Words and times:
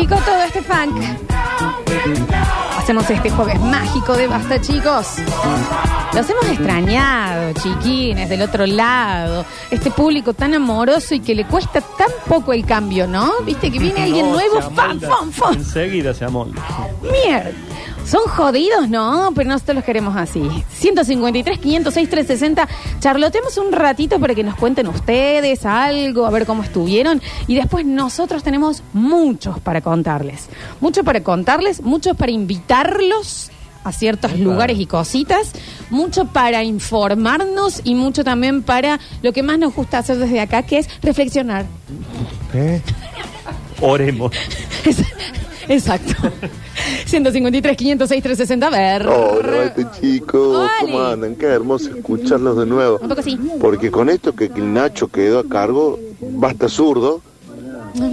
Y 0.00 0.06
con 0.06 0.18
todo 0.20 0.42
este 0.44 0.62
funk, 0.62 1.02
hacemos 2.78 3.08
este 3.10 3.30
jueves 3.30 3.60
mágico 3.60 4.16
de 4.16 4.26
basta, 4.28 4.60
chicos. 4.60 5.16
Los 6.14 6.28
hemos 6.30 6.46
extrañado, 6.46 7.52
chiquines, 7.54 8.28
del 8.28 8.42
otro 8.42 8.64
lado. 8.66 9.44
Este 9.70 9.90
público 9.90 10.32
tan 10.34 10.54
amoroso 10.54 11.14
y 11.14 11.20
que 11.20 11.34
le 11.34 11.44
cuesta 11.46 11.80
tan 11.80 12.08
poco 12.28 12.52
el 12.52 12.64
cambio, 12.64 13.06
¿no? 13.06 13.32
Viste 13.44 13.70
que 13.70 13.78
viene 13.78 14.04
alguien 14.04 14.26
No, 14.26 14.32
nuevo, 14.34 14.56
se 14.62 14.70
fan, 14.70 14.90
amolda. 14.90 15.08
fan, 15.08 15.32
fan. 15.32 15.54
Enseguida 15.54 16.14
se 16.14 16.24
amolda. 16.24 16.62
Mierda. 17.02 17.50
Son 18.08 18.22
jodidos, 18.22 18.88
¿no? 18.88 19.32
Pero 19.34 19.50
nosotros 19.50 19.76
los 19.76 19.84
queremos 19.84 20.16
así. 20.16 20.40
153, 20.72 21.58
506, 21.58 22.08
360. 22.08 22.68
Charlotemos 23.00 23.58
un 23.58 23.70
ratito 23.70 24.18
para 24.18 24.34
que 24.34 24.42
nos 24.42 24.56
cuenten 24.56 24.86
ustedes 24.86 25.66
algo, 25.66 26.24
a 26.24 26.30
ver 26.30 26.46
cómo 26.46 26.62
estuvieron. 26.62 27.20
Y 27.46 27.54
después 27.54 27.84
nosotros 27.84 28.42
tenemos 28.42 28.82
muchos 28.94 29.60
para 29.60 29.82
contarles. 29.82 30.48
Mucho 30.80 31.04
para 31.04 31.22
contarles, 31.22 31.82
mucho 31.82 32.14
para 32.14 32.32
invitarlos 32.32 33.50
a 33.84 33.92
ciertos 33.92 34.38
lugares 34.38 34.78
y 34.78 34.86
cositas, 34.86 35.52
mucho 35.90 36.26
para 36.26 36.64
informarnos 36.64 37.82
y 37.84 37.94
mucho 37.94 38.24
también 38.24 38.62
para 38.62 39.00
lo 39.20 39.34
que 39.34 39.42
más 39.42 39.58
nos 39.58 39.74
gusta 39.74 39.98
hacer 39.98 40.16
desde 40.16 40.40
acá, 40.40 40.62
que 40.62 40.78
es 40.78 40.88
reflexionar. 41.02 41.66
¿Eh? 42.54 42.80
Oremos. 43.82 44.32
Exacto. 45.68 46.32
153, 47.06 47.76
506, 47.76 48.22
360. 48.22 48.66
A 48.66 48.70
ver. 48.70 49.06
Hola, 49.06 49.64
este 49.64 49.86
chico, 50.00 50.66
¿cómo 50.80 51.00
andan? 51.02 51.34
Qué 51.36 51.46
hermoso 51.46 51.90
escucharlos 51.90 52.56
de 52.58 52.66
nuevo. 52.66 52.98
Un 53.02 53.08
poco 53.08 53.20
así. 53.20 53.38
Porque 53.60 53.90
con 53.90 54.08
esto 54.08 54.34
que 54.34 54.46
el 54.46 54.72
Nacho 54.72 55.08
quedó 55.08 55.40
a 55.40 55.44
cargo, 55.48 55.98
basta 56.20 56.68
zurdo. 56.68 57.20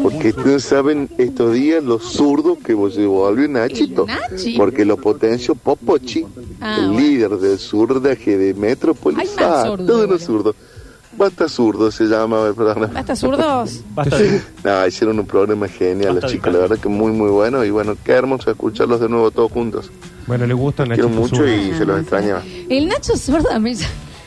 Porque 0.02 0.30
ustedes 0.30 0.64
saben 0.64 1.10
estos 1.18 1.54
días 1.54 1.84
los 1.84 2.02
zurdos 2.04 2.58
que 2.60 2.74
se 2.92 3.06
volvió 3.06 3.48
Nachito. 3.48 4.06
Nachi. 4.08 4.58
Porque 4.58 4.84
lo 4.86 4.98
potenció 4.98 5.54
Popochi, 5.54 6.26
Ah, 6.62 6.78
el 6.80 6.88
bueno. 6.88 7.00
líder 7.00 7.30
del 7.38 7.60
surdaje 7.60 8.38
de 8.38 8.54
más 8.54 9.36
Ah, 9.38 9.76
todos 9.78 10.10
los 10.10 10.24
zurdos. 10.24 10.56
Basta 11.18 11.48
zurdo 11.48 11.92
se 11.92 12.06
llama 12.06 12.46
el 12.48 12.54
programa. 12.54 12.88
Basta 12.88 13.16
zurdos. 13.16 13.82
Basta. 13.94 14.18
No, 14.64 14.88
hicieron 14.88 15.20
un 15.20 15.26
programa 15.26 15.68
genial, 15.68 16.14
Basta 16.16 16.28
los 16.28 16.32
chicos, 16.32 16.54
la 16.54 16.60
verdad 16.60 16.78
que 16.78 16.90
muy, 16.90 17.12
muy 17.12 17.30
bueno. 17.30 17.64
Y 17.64 17.70
bueno, 17.70 17.96
qué 18.04 18.12
hermoso 18.14 18.52
escucharlos 18.52 19.00
de 19.00 19.08
nuevo 19.10 19.32
todos 19.32 19.52
juntos. 19.52 19.92
Bueno, 20.28 20.46
le 20.46 20.54
gusta 20.54 20.84
Quiero 20.86 21.08
Nachito 21.08 21.22
mucho 21.22 21.36
Zurdo. 21.38 21.54
y 21.56 21.74
se 21.74 21.86
los 21.86 22.00
extrañaba. 22.02 22.42
El 22.70 22.88
Nacho 22.88 23.16
Zurda 23.16 23.60
me 23.60 23.76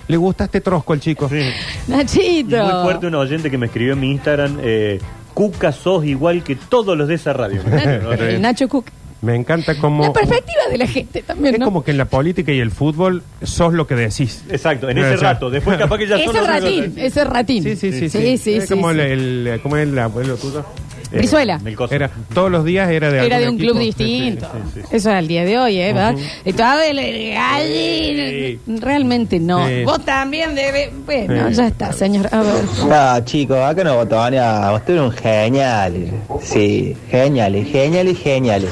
Le 0.07 0.17
gusta 0.17 0.45
este 0.45 0.61
trosco 0.61 0.93
al 0.93 1.01
chico. 1.01 1.29
Sí. 1.29 1.41
Y 1.89 1.91
Nachito. 1.91 2.57
muy 2.57 2.83
fuerte 2.85 3.07
un 3.09 3.15
oyente 3.17 3.51
que 3.51 3.59
me 3.59 3.67
escribió 3.67 3.93
en 3.95 4.01
mi 4.01 4.11
Instagram. 4.13 4.59
Eh, 4.63 5.01
Cuca, 5.35 5.73
sos 5.73 6.05
igual 6.05 6.43
que 6.43 6.57
todos 6.57 6.97
los 6.97 7.07
de 7.07 7.15
esa 7.15 7.33
radio. 7.33 7.63
El 7.73 8.41
Nacho 8.41 8.69
Cook. 8.69 8.87
Me 9.21 9.35
encanta 9.35 9.77
como... 9.79 10.05
La 10.05 10.13
perspectiva 10.13 10.63
de 10.71 10.79
la 10.79 10.87
gente 10.87 11.23
también, 11.23 11.55
Es 11.55 11.61
¿no? 11.61 11.65
como 11.67 11.83
que 11.83 11.91
en 11.91 11.99
la 11.99 12.05
política 12.05 12.53
y 12.53 12.61
el 12.61 12.71
fútbol 12.71 13.23
sos 13.43 13.75
lo 13.75 13.87
que 13.87 13.97
decís. 13.97 14.45
Exacto, 14.49 14.89
en 14.89 14.99
ese 14.99 15.15
o 15.15 15.19
sea, 15.19 15.33
rato. 15.33 15.51
Después 15.51 15.77
capaz 15.77 15.99
que 15.99 16.07
ya 16.07 16.19
son 16.25 16.37
Ese 16.37 16.47
ratín, 16.47 16.95
ese 16.97 17.25
ratín. 17.25 17.63
Sí, 17.65 17.75
sí, 17.77 17.93
sí. 17.93 18.09
Sí, 18.09 18.39
sí, 18.39 18.55
Es 18.55 18.65
sí, 18.69 18.75
como 18.75 18.93
sí. 18.93 19.01
El, 19.01 19.47
el- 19.49 19.61
¿Cómo 19.61 19.77
es 19.77 19.89
el 19.89 19.99
abuelo 19.99 20.37
tuyo? 20.37 20.65
Eh, 21.11 21.19
Brizuela. 21.19 21.61
El. 21.65 21.77
Era, 21.91 22.11
todos 22.35 22.51
los 22.51 22.65
días 22.65 22.91
era 22.91 23.11
de 23.11 23.25
Era 23.27 23.39
de 23.39 23.47
algún 23.47 23.61
un 23.61 23.67
club 23.67 23.81
equipo. 23.81 23.99
distinto. 24.05 24.47
sí, 24.53 24.59
sí, 24.75 24.81
sí. 24.83 24.97
Eso 24.97 25.09
es 25.11 25.15
al 25.17 25.27
día 25.29 25.45
de 25.45 25.59
hoy, 25.59 25.79
¿eh? 25.81 25.93
¿verdad? 25.93 26.15
Y 26.45 26.51
el- 26.51 27.39
Ay, 27.39 28.59
Realmente 28.81 29.39
no. 29.41 29.67
Sí. 29.69 29.85
Vos 29.85 30.05
también 30.05 30.55
debes. 30.55 30.91
Bueno, 31.07 31.49
Sí. 31.51 31.55
ya 31.57 31.67
está, 31.69 31.93
señor. 31.93 32.29
A 32.33 32.43
ver. 32.43 32.55
No, 32.89 33.25
chicos, 33.25 33.59
acá 33.59 33.85
no 33.85 33.97
botoneamos. 33.97 34.81
Ustedes 34.81 35.01
un 35.01 35.13
genial. 35.13 35.95
Sí, 36.43 36.97
geniales, 37.11 37.69
geniales, 37.71 38.19
geniales. 38.19 38.71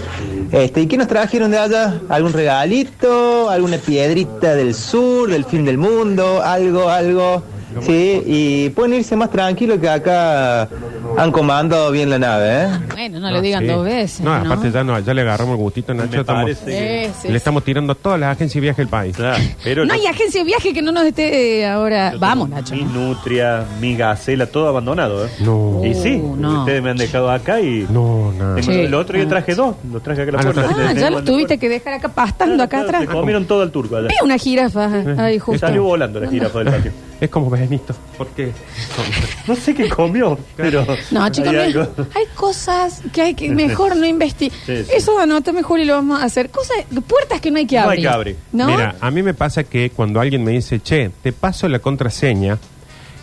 Este, 0.52 0.82
¿Y 0.82 0.86
qué 0.86 0.96
nos 0.96 1.08
trajeron 1.08 1.50
de 1.50 1.58
allá? 1.58 2.00
¿Algún 2.08 2.32
regalito? 2.32 3.50
¿Alguna 3.50 3.78
piedrita 3.78 4.54
del 4.54 4.74
sur, 4.74 5.30
del 5.30 5.44
fin 5.44 5.64
del 5.64 5.78
mundo? 5.78 6.42
¿Algo, 6.42 6.88
algo? 6.88 7.42
Sí, 7.82 8.22
y 8.24 8.68
pueden 8.70 8.94
irse 8.94 9.16
más 9.16 9.30
tranquilos 9.30 9.78
que 9.78 9.88
acá 9.88 10.66
han 11.16 11.32
comandado 11.32 11.90
bien 11.90 12.10
la 12.10 12.18
nave, 12.18 12.64
¿eh? 12.64 12.68
Bueno, 12.92 13.20
no 13.20 13.30
lo 13.30 13.40
digan 13.40 13.62
Sí. 13.62 13.68
dos 13.68 13.84
veces. 13.84 14.20
No, 14.20 14.38
No, 14.38 14.44
aparte 14.52 14.70
ya, 14.70 14.84
no, 14.84 14.98
ya 15.00 15.14
le 15.14 15.22
agarramos 15.22 15.52
el 15.56 15.62
gustito, 15.62 15.94
Nacho. 15.94 16.10
Me 16.12 16.20
estamos- 16.20 16.42
parece 16.42 16.64
Sí, 17.08 17.12
sí, 17.22 17.26
le 17.28 17.30
sí. 17.32 17.36
estamos 17.36 17.64
tirando 17.64 17.92
a 17.92 17.96
todas 17.96 18.18
las 18.20 18.32
agencias 18.36 18.54
de 18.54 18.60
viaje 18.60 18.82
del 18.82 18.88
país. 18.88 19.16
Claro, 19.16 19.36
pero 19.64 19.84
No 19.86 19.94
hay 19.94 20.06
agencia 20.06 20.40
de 20.40 20.44
viaje 20.44 20.72
que 20.72 20.82
no 20.82 20.92
nos 20.92 21.04
esté 21.04 21.60
eh, 21.60 21.66
ahora. 21.66 22.12
Yo 22.12 22.18
Vamos, 22.18 22.48
tengo 22.48 22.60
Nacho. 22.60 22.74
Mi 22.74 22.84
nutria, 22.84 23.64
mi 23.80 23.96
gacela, 23.96 24.46
todo 24.46 24.68
abandonado. 24.68 25.26
¿eh? 25.26 25.30
No. 25.40 25.80
Y 25.84 25.94
sí, 25.94 26.20
Uh, 26.22 26.36
no. 26.36 26.60
ustedes 26.60 26.82
me 26.82 26.90
han 26.90 26.96
dejado 26.96 27.30
acá 27.30 27.60
y. 27.60 27.86
No, 27.90 28.32
nada. 28.32 28.56
Tengo- 28.56 28.72
Sí. 28.72 28.80
el 28.80 28.94
otro 28.94 29.16
día 29.18 29.28
traje 29.28 29.54
dos, 29.54 29.76
los 29.90 30.02
traje 30.02 30.22
acá 30.22 30.30
a 30.30 30.42
la 30.42 30.50
Ah, 30.50 30.52
traje. 30.52 30.74
Ah, 30.88 30.92
ya 30.92 31.10
los 31.10 31.24
tuviste 31.24 31.46
fuera. 31.56 31.60
que 31.60 31.68
dejar 31.68 31.94
acá 31.94 32.08
pastando 32.08 32.62
acá 32.62 32.68
Claro, 32.78 32.88
atrás. 32.88 33.00
Se 33.02 33.08
comieron 33.08 33.44
todo 33.46 33.62
el 33.62 33.70
turco 33.70 33.96
allá. 33.96 34.08
Vi 34.08 34.14
una 34.24 34.38
jirafa 34.38 34.90
ahí 35.18 35.38
justo. 35.38 35.66
Salió 35.66 35.82
volando 35.84 36.20
la 36.20 36.28
jirafa 36.28 36.58
del 36.60 36.72
patio. 36.72 36.92
Es 37.20 37.30
como 37.30 37.48
Benito. 37.48 37.94
¿Por 38.18 38.26
qué? 38.28 38.52
No 39.46 39.56
sé 39.56 39.74
qué 39.74 39.88
comió, 39.88 40.38
pero. 40.56 40.86
No, 41.10 41.28
chicos, 41.30 41.48
hay 41.50 41.72
no- 41.72 41.80
algo. 41.82 42.06
hay 42.14 42.24
cosas 42.34 43.02
que 43.12 43.22
hay 43.22 43.34
que 43.34 43.48
mejor 43.50 43.96
no 43.96 44.04
investigar. 44.06 44.58
Sí, 44.66 44.84
sí. 44.84 44.90
Eso 44.94 45.18
anota 45.18 45.52
mejor 45.52 45.80
y 45.80 45.84
lo 45.86 45.94
vamos 45.94 46.20
a 46.20 46.24
hacer. 46.24 46.50
Cosas, 46.50 46.76
puertas 47.06 47.40
que 47.40 47.50
no 47.50 47.58
hay 47.58 47.66
que 47.66 47.76
No 47.76 47.82
hay 47.82 47.86
abrir. 47.88 48.02
que 48.02 48.08
abrir. 48.08 48.36
¿No? 48.52 48.66
Mira, 48.66 48.96
a 49.00 49.10
mí 49.10 49.22
me 49.22 49.32
pasa 49.34 49.64
que 49.64 49.90
cuando 49.90 50.20
alguien 50.20 50.44
me 50.44 50.52
dice, 50.52 50.80
che, 50.80 51.10
te 51.22 51.32
paso 51.32 51.68
la 51.68 51.78
contraseña, 51.78 52.58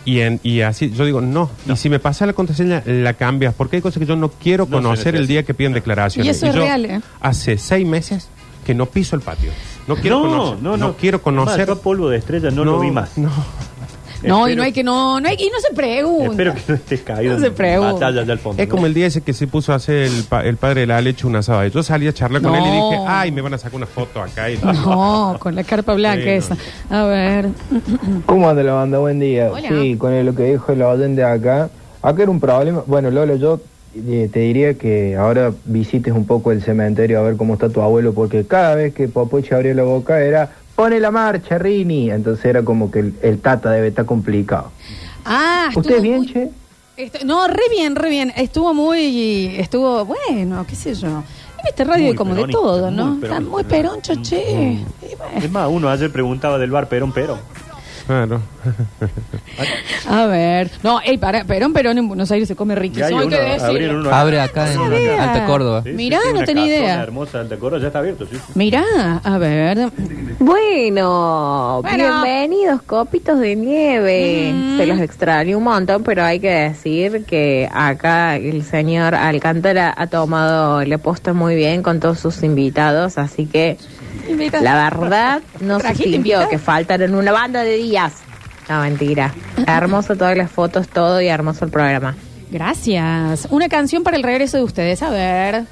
y, 0.06 0.20
en, 0.20 0.38
y 0.42 0.60
así, 0.60 0.90
yo 0.90 1.04
digo, 1.06 1.20
no. 1.20 1.50
Y 1.66 1.76
si 1.76 1.88
me 1.88 1.98
pasa 1.98 2.26
la 2.26 2.32
contraseña, 2.34 2.82
la 2.84 3.14
cambias, 3.14 3.54
porque 3.54 3.76
hay 3.76 3.82
cosas 3.82 4.00
que 4.00 4.06
yo 4.06 4.16
no 4.16 4.28
quiero 4.30 4.66
No 4.66 4.76
conocer 4.76 5.14
el 5.16 5.26
día 5.26 5.44
que 5.44 5.54
piden 5.54 5.72
declaraciones. 5.72 6.26
Y 6.26 6.30
eso 6.30 6.46
es 6.46 6.54
yo 6.54 6.60
real, 6.62 6.84
¿eh? 6.84 7.00
Hace 7.20 7.56
seis 7.58 7.86
meses 7.86 8.28
que 8.66 8.74
no 8.74 8.86
piso 8.86 9.16
el 9.16 9.22
patio. 9.22 9.50
No 9.86 9.96
quiero 9.96 10.20
no, 10.20 10.28
conocer. 10.30 10.62
no, 10.62 10.76
no. 10.76 10.96
quiero 10.96 11.22
conocer. 11.22 11.62
Además, 11.62 11.78
polvo 11.78 12.08
de 12.08 12.18
estrella 12.18 12.50
no, 12.50 12.64
lo 12.64 12.80
vi 12.80 12.90
más. 12.90 13.16
No. 13.18 13.30
No, 14.28 14.48
y 14.48 14.56
no 14.56 14.62
hay 14.62 14.72
que 14.72 14.82
no, 14.82 15.20
no 15.20 15.28
hay 15.28 15.36
y 15.38 15.46
no 15.50 15.60
se 15.60 15.74
pregunta. 15.74 16.30
Espero 16.30 16.54
que 16.54 16.60
no 16.68 16.74
estés 16.74 17.00
caído 17.02 17.34
No 17.34 17.40
se 17.40 17.46
en 17.46 17.54
pregunta. 17.54 18.12
fondo. 18.38 18.62
Es 18.62 18.68
como 18.68 18.86
el 18.86 18.94
día 18.94 19.06
ese 19.06 19.20
que 19.22 19.32
se 19.32 19.46
puso 19.46 19.72
a 19.72 19.76
hacer 19.76 19.94
el, 20.04 20.24
pa- 20.24 20.42
el 20.44 20.56
padre 20.56 20.82
de 20.82 20.86
la 20.88 21.00
leche 21.00 21.26
una 21.26 21.42
sábado. 21.42 21.68
Yo 21.68 21.82
salí 21.82 22.06
a 22.08 22.12
charlar 22.12 22.42
con 22.42 22.52
No. 22.52 22.58
él 22.58 22.64
y 22.64 22.70
dije, 22.74 23.04
ay, 23.06 23.30
me 23.32 23.40
van 23.40 23.54
a 23.54 23.58
sacar 23.58 23.76
una 23.76 23.86
foto 23.86 24.20
acá. 24.22 24.50
Y 24.50 24.58
No, 24.58 25.36
con 25.40 25.54
la 25.54 25.64
carpa 25.64 25.94
blanca 25.94 26.22
Sí, 26.22 26.28
no. 26.28 26.32
esa. 26.32 26.56
A 26.90 27.04
ver. 27.04 27.48
¿Cómo 28.26 28.48
anda 28.48 28.62
la 28.62 28.72
banda? 28.72 28.98
Buen 28.98 29.20
día. 29.20 29.50
Hola. 29.52 29.68
Sí, 29.68 29.96
con 29.96 30.24
lo 30.24 30.34
que 30.34 30.44
dijo 30.52 30.72
el 30.72 30.82
orden 30.82 31.16
de 31.16 31.24
acá. 31.24 31.68
Acá 32.02 32.22
era 32.22 32.30
un 32.30 32.40
problema. 32.40 32.82
Bueno, 32.86 33.10
Lola, 33.10 33.34
yo 33.36 33.60
eh, 33.96 34.28
te 34.32 34.40
diría 34.40 34.74
que 34.74 35.16
ahora 35.16 35.52
visites 35.64 36.12
un 36.12 36.26
poco 36.26 36.52
el 36.52 36.62
cementerio 36.62 37.18
a 37.18 37.22
ver 37.22 37.36
cómo 37.36 37.54
está 37.54 37.68
tu 37.68 37.80
abuelo, 37.80 38.12
porque 38.12 38.44
cada 38.46 38.74
vez 38.74 38.92
que 38.94 39.08
Popoche 39.08 39.54
abría 39.54 39.72
la 39.74 39.84
boca 39.84 40.20
era, 40.20 40.50
pone 40.74 41.00
la 41.00 41.10
marcha, 41.10 41.58
Rini. 41.58 42.10
Entonces 42.10 42.44
era 42.44 42.62
como 42.62 42.90
que 42.90 43.00
el, 43.00 43.14
el 43.22 43.40
tata 43.40 43.70
debe 43.70 43.88
estar 43.88 44.04
complicado. 44.06 44.70
Ah, 45.24 45.70
¿Usted 45.74 46.00
bien, 46.02 46.16
muy- 46.18 46.32
che? 46.32 46.50
estu- 46.96 47.24
no, 47.24 47.46
re 47.48 47.62
bien, 47.70 47.96
re 47.96 48.10
bien. 48.10 48.32
Estuvo 48.36 48.74
muy. 48.74 49.54
Estuvo 49.58 50.04
bueno, 50.04 50.64
qué 50.68 50.74
sé 50.76 50.94
yo. 50.94 51.08
En 51.08 51.68
este 51.70 51.84
radio 51.84 52.02
Muy 52.02 52.10
hay 52.10 52.14
como 52.16 52.34
de 52.34 52.46
todo, 52.48 52.90
¿no? 52.90 53.06
muy 53.06 53.14
Está 53.14 53.28
peronista. 53.28 53.50
muy 53.50 53.64
peroncho, 53.64 54.14
che. 54.22 54.42
Y 55.00 55.14
bueno. 55.16 55.38
Es 55.42 55.50
más, 55.50 55.68
uno 55.70 55.88
ayer 55.88 56.12
preguntaba 56.12 56.58
del 56.58 56.70
bar 56.70 56.88
Perón 56.88 57.10
Perón. 57.12 57.38
Claro. 58.06 58.40
A 60.08 60.26
ver. 60.26 60.70
No, 60.82 61.00
ey, 61.00 61.16
para, 61.16 61.44
Perón, 61.44 61.72
Perón 61.72 61.96
en 61.98 62.06
Buenos 62.08 62.30
Aires 62.30 62.46
se 62.48 62.54
come 62.56 62.74
hay 62.74 62.80
riquísimo. 62.80 63.06
Hay 63.18 63.26
uno, 63.26 63.28
que 63.36 63.42
decirlo. 63.42 63.66
abrieron 63.66 63.96
uno 64.00 64.14
Abre 64.14 64.40
acá 64.40 64.68
en 64.70 64.74
sabía. 64.74 65.22
Alta 65.32 65.46
Córdoba. 65.46 65.82
Sí, 65.84 65.92
Mirá, 65.92 66.18
sí, 66.22 66.28
no 66.32 66.36
una 66.38 66.46
tenía 66.46 66.66
idea. 66.66 67.02
hermosa 67.02 67.40
Alta 67.40 67.56
Córdoba, 67.56 67.80
ya 67.80 67.86
está 67.88 67.98
abierto, 68.00 68.26
sí. 68.30 68.36
Mirá, 68.54 68.84
a 69.24 69.38
ver. 69.38 69.90
Bueno, 70.38 71.80
Bueno. 71.82 71.82
bienvenidos, 71.82 72.82
copitos 72.82 73.38
de 73.40 73.56
nieve. 73.56 74.52
Mm. 74.54 74.76
Se 74.76 74.86
los 74.86 75.00
extraño 75.00 75.56
un 75.58 75.64
montón, 75.64 76.02
pero 76.02 76.24
hay 76.24 76.40
que 76.40 76.50
decir 76.50 77.24
que 77.24 77.68
acá 77.72 78.36
el 78.36 78.62
señor 78.64 79.14
Alcántara 79.14 79.94
ha 79.96 80.06
tomado 80.08 80.84
la 80.84 80.98
posta 80.98 81.32
muy 81.32 81.54
bien 81.54 81.82
con 81.82 82.00
todos 82.00 82.20
sus 82.20 82.42
invitados, 82.42 83.16
así 83.18 83.46
que 83.46 83.78
Invita- 84.28 84.60
la 84.60 84.90
verdad 84.90 85.42
no 85.60 85.76
se 85.76 85.82
¿Trajiste 85.82 86.12
sintió 86.12 86.48
que 86.48 86.58
faltaron 86.58 87.14
una 87.14 87.32
banda 87.32 87.62
de 87.62 87.76
días. 87.76 88.14
No, 88.68 88.80
mentira. 88.80 89.32
Hermoso 89.66 90.16
todas 90.16 90.36
las 90.36 90.50
fotos, 90.50 90.88
todo 90.88 91.20
y 91.20 91.28
hermoso 91.28 91.64
el 91.66 91.70
programa. 91.70 92.14
Gracias. 92.50 93.46
Una 93.50 93.68
canción 93.68 94.02
para 94.02 94.16
el 94.16 94.22
regreso 94.22 94.56
de 94.56 94.62
ustedes. 94.64 95.02
A 95.02 95.10
ver. 95.10 95.64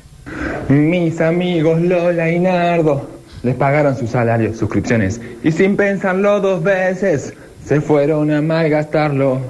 Mis 0.69 1.21
amigos 1.21 1.81
Lola 1.81 2.31
y 2.31 2.39
Nardo 2.39 3.09
les 3.43 3.55
pagaron 3.57 3.97
su 3.97 4.07
salario, 4.07 4.55
suscripciones, 4.55 5.21
y 5.43 5.51
sin 5.51 5.77
pensarlo 5.77 6.41
dos 6.41 6.63
veces 6.63 7.35
se 7.65 7.81
fueron 7.81 8.31
a 8.31 8.41
malgastarlo. 8.41 9.41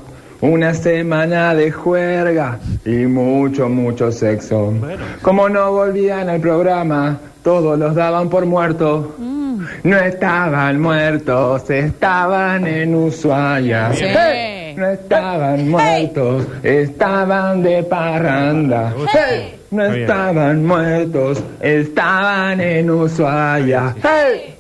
Una 0.40 0.74
semana 0.74 1.54
de 1.54 1.70
juerga 1.70 2.58
y 2.84 3.06
mucho, 3.06 3.68
mucho 3.68 4.10
sexo. 4.10 4.72
Como 5.20 5.48
no 5.48 5.70
volvían 5.72 6.28
al 6.28 6.40
programa, 6.40 7.20
todos 7.42 7.78
los 7.78 7.94
daban 7.94 8.28
por 8.28 8.46
muertos. 8.46 9.06
No 9.84 9.96
estaban 9.96 10.80
muertos, 10.80 11.68
estaban 11.70 12.66
en 12.66 12.94
Ushuaia. 12.94 13.92
Sí. 13.94 14.04
¡Hey! 14.06 14.74
No 14.76 14.86
estaban 14.86 15.68
muertos, 15.68 16.46
estaban 16.62 17.62
de 17.62 17.82
parranda. 17.84 18.94
¡Hey! 19.12 19.56
No 19.70 19.84
estaban 19.84 20.64
muertos, 20.66 21.42
estaban 21.60 22.60
en 22.60 22.90
Ushuaia. 22.90 23.94
¡Hey! 24.02 24.54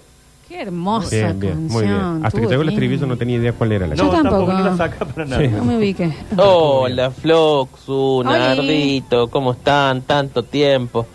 Qué 0.48 0.62
hermosa 0.62 1.08
Bien, 1.16 1.40
bien, 1.40 1.52
canción. 1.52 1.72
muy 1.72 1.82
bien. 1.84 2.26
Hasta 2.26 2.40
que 2.40 2.46
llegó 2.46 2.62
el 2.62 2.68
estribillo 2.68 3.06
no 3.06 3.16
tenía 3.16 3.36
idea 3.38 3.52
cuál 3.54 3.72
era 3.72 3.86
la 3.86 3.94
Yo 3.94 4.04
No, 4.04 4.10
canción. 4.10 4.30
tampoco, 4.32 4.52
tampoco. 4.52 4.68
no 4.70 4.70
la 4.70 4.76
saca 4.76 5.04
para 5.06 5.24
nada. 5.24 5.42
Sí. 5.42 5.48
No 5.48 5.64
me 5.64 5.76
ubiqué. 5.78 6.12
Hola 6.36 7.10
Floxu. 7.10 8.22
Nardito, 8.24 9.28
¿cómo 9.28 9.52
están? 9.52 10.02
Tanto 10.02 10.42
tiempo. 10.42 11.06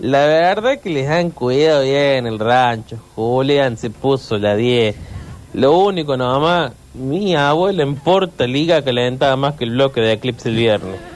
La 0.00 0.26
verdad 0.26 0.78
que 0.78 0.90
les 0.90 1.08
han 1.08 1.30
cuidado 1.30 1.82
bien 1.82 2.26
el 2.26 2.38
rancho. 2.38 2.98
Julián 3.16 3.76
se 3.76 3.90
puso 3.90 4.38
la 4.38 4.54
10. 4.54 4.94
Lo 5.54 5.76
único 5.78 6.16
nomás, 6.16 6.72
mi 6.94 7.34
abuela 7.34 7.82
en 7.82 7.96
Porta 7.96 8.46
Liga 8.46 8.82
calentaba 8.82 9.34
más 9.36 9.54
que 9.54 9.64
el 9.64 9.70
bloque 9.70 10.00
de 10.00 10.12
Eclipse 10.12 10.48
el 10.50 10.56
viernes. 10.56 10.96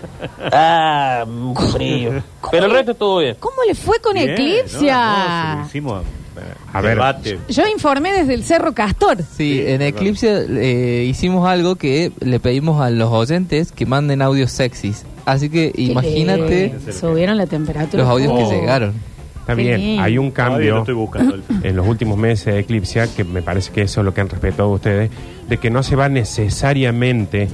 Ah, 0.52 1.24
frío. 1.72 2.22
Pero 2.52 2.66
el 2.66 2.72
resto 2.72 2.92
estuvo 2.92 3.18
bien. 3.18 3.36
¿Cómo 3.40 3.56
le 3.66 3.74
fue 3.74 3.98
con 4.00 4.14
Bien, 4.14 4.30
Eclipsia? 4.30 4.94
no, 4.94 5.18
no, 5.18 5.52
se 5.52 5.56
lo 5.58 5.66
hicimos 5.66 6.02
eh, 6.04 6.40
A 6.72 6.80
ver. 6.80 6.94
debate. 6.94 7.38
Yo 7.48 7.66
informé 7.66 8.12
desde 8.12 8.34
el 8.34 8.44
Cerro 8.44 8.72
Castor. 8.72 9.18
Sí, 9.36 9.62
en 9.66 9.82
Eclipse 9.82 10.46
eh, 10.48 11.04
hicimos 11.04 11.48
algo 11.48 11.74
que 11.76 12.12
le 12.20 12.38
pedimos 12.38 12.80
a 12.80 12.90
los 12.90 13.10
oyentes 13.10 13.72
que 13.72 13.84
manden 13.86 14.22
audios 14.22 14.52
sexys. 14.52 15.04
Así 15.24 15.48
que 15.48 15.72
imagínate 15.76 16.74
Subieron 16.92 17.36
la 17.36 17.46
temperatura. 17.46 18.02
los 18.02 18.10
audios 18.12 18.32
Oh. 18.32 18.36
que 18.48 18.54
llegaron. 18.56 18.92
Está 19.40 19.56
Qué 19.56 19.62
bien, 19.62 19.80
lindo. 19.80 20.02
hay 20.04 20.18
un 20.18 20.30
cambio 20.30 20.78
estoy 20.78 20.94
buscando. 20.94 21.36
en 21.64 21.74
los 21.76 21.86
últimos 21.86 22.16
meses 22.16 22.54
de 22.54 22.60
Eclipse, 22.60 23.08
que 23.16 23.24
me 23.24 23.42
parece 23.42 23.72
que 23.72 23.82
eso 23.82 24.00
es 24.00 24.04
lo 24.04 24.14
que 24.14 24.20
han 24.20 24.28
respetado 24.28 24.68
ustedes, 24.70 25.10
de 25.48 25.56
que 25.58 25.68
no 25.68 25.82
se 25.82 25.96
va 25.96 26.08
necesariamente 26.08 27.48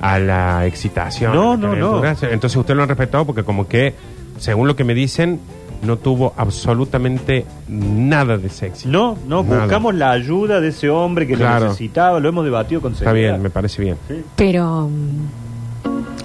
a 0.00 0.18
la 0.18 0.66
excitación. 0.66 1.34
No, 1.34 1.52
a 1.52 1.56
la 1.56 1.60
no, 1.60 1.74
no. 1.76 2.00
calentura. 2.00 2.32
Entonces 2.32 2.56
ustedes 2.56 2.76
lo 2.76 2.82
han 2.82 2.88
respetado 2.88 3.24
porque 3.24 3.44
como 3.44 3.68
que, 3.68 3.94
según 4.38 4.66
lo 4.66 4.74
que 4.74 4.82
me 4.84 4.94
dicen, 4.94 5.38
no 5.82 5.96
tuvo 5.96 6.34
absolutamente 6.36 7.44
nada 7.68 8.36
de 8.36 8.48
sexy. 8.48 8.88
No, 8.88 9.16
no, 9.28 9.44
Nada. 9.44 9.60
buscamos 9.60 9.94
la 9.94 10.10
ayuda 10.10 10.60
de 10.60 10.68
ese 10.70 10.90
hombre 10.90 11.24
que 11.28 11.34
Claro. 11.36 11.60
lo 11.60 11.64
necesitaba, 11.66 12.18
lo 12.18 12.28
hemos 12.28 12.44
debatido 12.44 12.80
con 12.80 12.92
Está 12.94 13.04
seriedad. 13.04 13.34
bien, 13.34 13.42
me 13.42 13.50
parece 13.50 13.80
bien. 13.82 13.96
Pero 14.34 14.88
mm, 14.88 15.47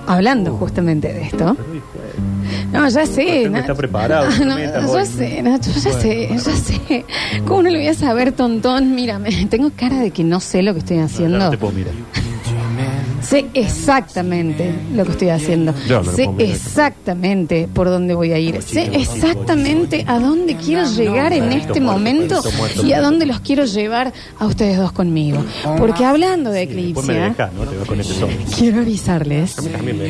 hablando 0.08 0.54
justamente 0.58 1.12
de 1.14 1.24
esto. 1.24 1.56
No, 2.72 2.88
ya 2.90 3.06
sé. 3.06 3.22
Usted 3.22 3.46
no 3.46 3.52
Nach- 3.52 3.62
está 3.62 3.76
preparado, 3.76 4.30
No, 4.46 4.58
no 4.82 4.92
hoy. 4.92 5.06
sé, 5.06 5.42
Nacho, 5.42 5.72
ya 5.72 5.92
sé, 5.94 6.30
ya 6.32 6.40
sé. 6.40 7.06
¿Cómo 7.46 7.64
no 7.64 7.70
lo 7.70 7.78
voy 7.78 7.88
a 7.88 7.94
saber, 7.94 8.32
tontón? 8.32 8.96
Mírame, 8.96 9.46
tengo 9.50 9.72
cara 9.76 9.98
de 10.00 10.12
que 10.12 10.24
no 10.24 10.40
sé 10.40 10.62
lo 10.64 10.74
que 10.74 10.80
estoy 10.80 10.98
Ya 10.98 11.06
haciendo. 11.06 11.38
no 11.38 11.50
te 11.50 11.58
puedo 11.58 11.74
mirar. 11.74 11.94
Sé 13.24 13.46
exactamente 13.54 14.74
lo 14.94 15.06
que 15.06 15.12
estoy 15.12 15.30
haciendo. 15.30 15.74
Yo 15.88 16.02
no 16.04 16.12
lo 16.12 16.12
sé 16.16 16.30
exactamente 16.40 17.68
por 17.74 17.88
dónde 17.88 18.14
voy 18.14 18.32
a 18.34 18.38
ir. 18.40 18.62
Sé 18.62 18.90
exactamente 18.94 20.04
a 20.08 20.20
dónde 20.20 20.56
quiero 20.58 20.84
llegar 20.90 21.32
en 21.34 21.52
este 21.54 21.80
momento 21.80 22.42
y 22.84 22.92
a 22.94 23.02
dónde 23.02 23.26
los 23.26 23.40
quiero 23.40 23.66
llevar 23.66 24.14
a 24.40 24.46
ustedes 24.46 24.78
dos 24.78 24.92
conmigo. 24.92 25.44
Porque 25.78 26.04
hablando 26.06 26.50
de 26.52 26.66
Después 26.68 27.08
me 27.08 27.14
eclipse, 27.14 27.14
dejas, 27.14 27.54
¿no? 27.54 27.62
Te 27.64 27.76
veo 27.76 27.86
con 27.86 28.00
ese 28.00 28.14
son. 28.14 28.30
quiero 28.58 28.82
avisarles, 28.82 29.56
También 29.56 29.98
me- 30.00 30.04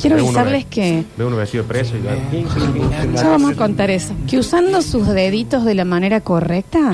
quiero 0.00 0.16
Ve 0.16 0.22
uno 0.22 0.28
avisarles 0.28 0.64
ve- 0.64 0.70
que 0.70 1.04
Ve 1.16 1.24
uno 1.24 1.36
vestido 1.36 1.62
de 1.64 1.68
preso 1.68 1.94
y 1.96 2.02
yo, 2.02 3.12
ya 3.14 3.28
vamos 3.28 3.52
a 3.52 3.54
contar 3.56 3.90
eso. 3.90 4.12
Que 4.28 4.38
usando 4.38 4.82
sus 4.82 5.06
deditos 5.08 5.64
de 5.64 5.74
la 5.74 5.84
manera 5.84 6.20
correcta, 6.20 6.92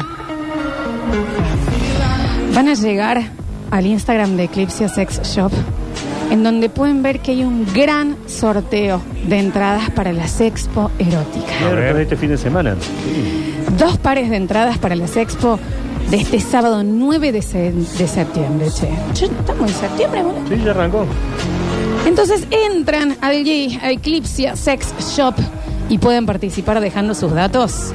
van 2.54 2.68
a 2.68 2.74
llegar 2.74 3.22
al 3.72 3.86
Instagram 3.86 4.36
de 4.36 4.44
Eclipse 4.44 4.88
Sex 4.88 5.20
Shop, 5.34 5.50
en 6.30 6.42
donde 6.44 6.68
pueden 6.68 7.02
ver 7.02 7.18
que 7.20 7.32
hay 7.32 7.42
un 7.42 7.66
gran 7.74 8.16
sorteo 8.28 9.00
de 9.26 9.38
entradas 9.40 9.90
para 9.90 10.12
la 10.12 10.28
Sexpo 10.28 10.90
Erótica. 10.98 11.98
Este 12.00 12.16
fin 12.16 12.28
de 12.28 12.38
semana. 12.38 12.76
Dos 13.78 13.96
pares 13.98 14.30
de 14.30 14.36
entradas 14.36 14.78
para 14.78 14.94
la 14.94 15.06
Sexpo 15.08 15.58
de 16.10 16.18
este 16.18 16.38
sábado 16.40 16.82
9 16.84 17.32
de, 17.32 17.42
se- 17.42 17.72
de 17.72 18.06
septiembre, 18.06 18.68
che. 18.70 18.88
Che, 19.14 19.24
Estamos 19.26 19.70
en 19.72 19.76
septiembre, 19.76 20.22
boludo. 20.22 20.40
Sí, 20.48 20.62
ya 20.62 20.70
arrancó. 20.72 21.06
Entonces 22.06 22.46
entran 22.70 23.16
allí 23.20 23.78
a 23.82 23.90
Eclipse 23.90 24.54
Sex 24.56 24.92
Shop 25.16 25.34
y 25.88 25.98
pueden 25.98 26.26
participar 26.26 26.80
dejando 26.80 27.14
sus 27.14 27.32
datos. 27.32 27.92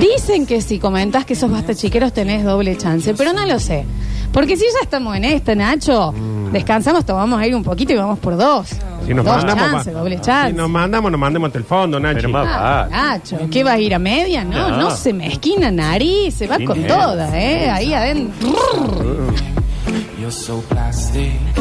Dicen 0.00 0.44
que 0.44 0.60
si 0.60 0.78
comentas 0.78 1.24
que 1.24 1.34
sos 1.34 1.50
basta 1.50 1.74
chiqueros 1.74 2.12
tenés 2.12 2.44
doble 2.44 2.76
chance, 2.76 3.14
pero 3.14 3.32
no 3.32 3.46
lo 3.46 3.58
sé. 3.58 3.84
Porque 4.32 4.56
si 4.56 4.64
ya 4.64 4.80
estamos 4.82 5.16
en 5.16 5.24
esta, 5.24 5.54
Nacho, 5.54 6.12
descansamos, 6.52 7.04
tomamos 7.04 7.40
aire 7.40 7.56
un 7.56 7.62
poquito 7.64 7.92
y 7.92 7.96
vamos 7.96 8.18
por 8.18 8.36
dos. 8.36 8.68
Si 9.06 9.14
nos 9.14 9.24
dos 9.24 9.36
mandamos, 9.36 9.70
chances, 9.72 9.94
doble 9.94 10.20
chance. 10.20 10.50
Si 10.50 10.56
nos 10.56 10.68
mandamos, 10.68 11.10
nos 11.10 11.20
mandemos 11.20 11.46
ante 11.48 11.58
el 11.58 11.64
fondo, 11.64 11.98
Nachi. 12.00 12.22
Pero 12.26 12.38
Ah. 12.44 12.88
Nacho, 12.90 13.38
¿qué 13.50 13.62
vas 13.64 13.74
a 13.74 13.78
ir 13.78 13.94
a 13.94 13.98
media? 13.98 14.44
No, 14.44 14.70
no, 14.70 14.76
No. 14.78 14.90
se 14.90 15.12
me 15.12 15.28
esquina 15.28 15.70
nariz, 15.70 16.34
se 16.34 16.46
va 16.46 16.58
con 16.66 16.80
eh. 16.84 16.86
toda, 16.86 17.38
¿eh? 17.40 17.70
Ahí 17.70 17.92
adentro. 17.94 18.52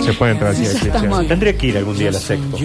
Se 0.03 0.13
puede 0.13 0.31
entrar 0.33 0.51
así 0.51 0.61
a 0.61 0.65
Ya 0.65 0.69
Eclipse. 0.71 0.87
estamos. 0.97 1.27
Tendría 1.27 1.57
que 1.57 1.67
ir 1.67 1.77
algún 1.77 1.97
día 1.97 2.09
a 2.09 2.13
la 2.13 2.19
Sexpo. 2.19 2.57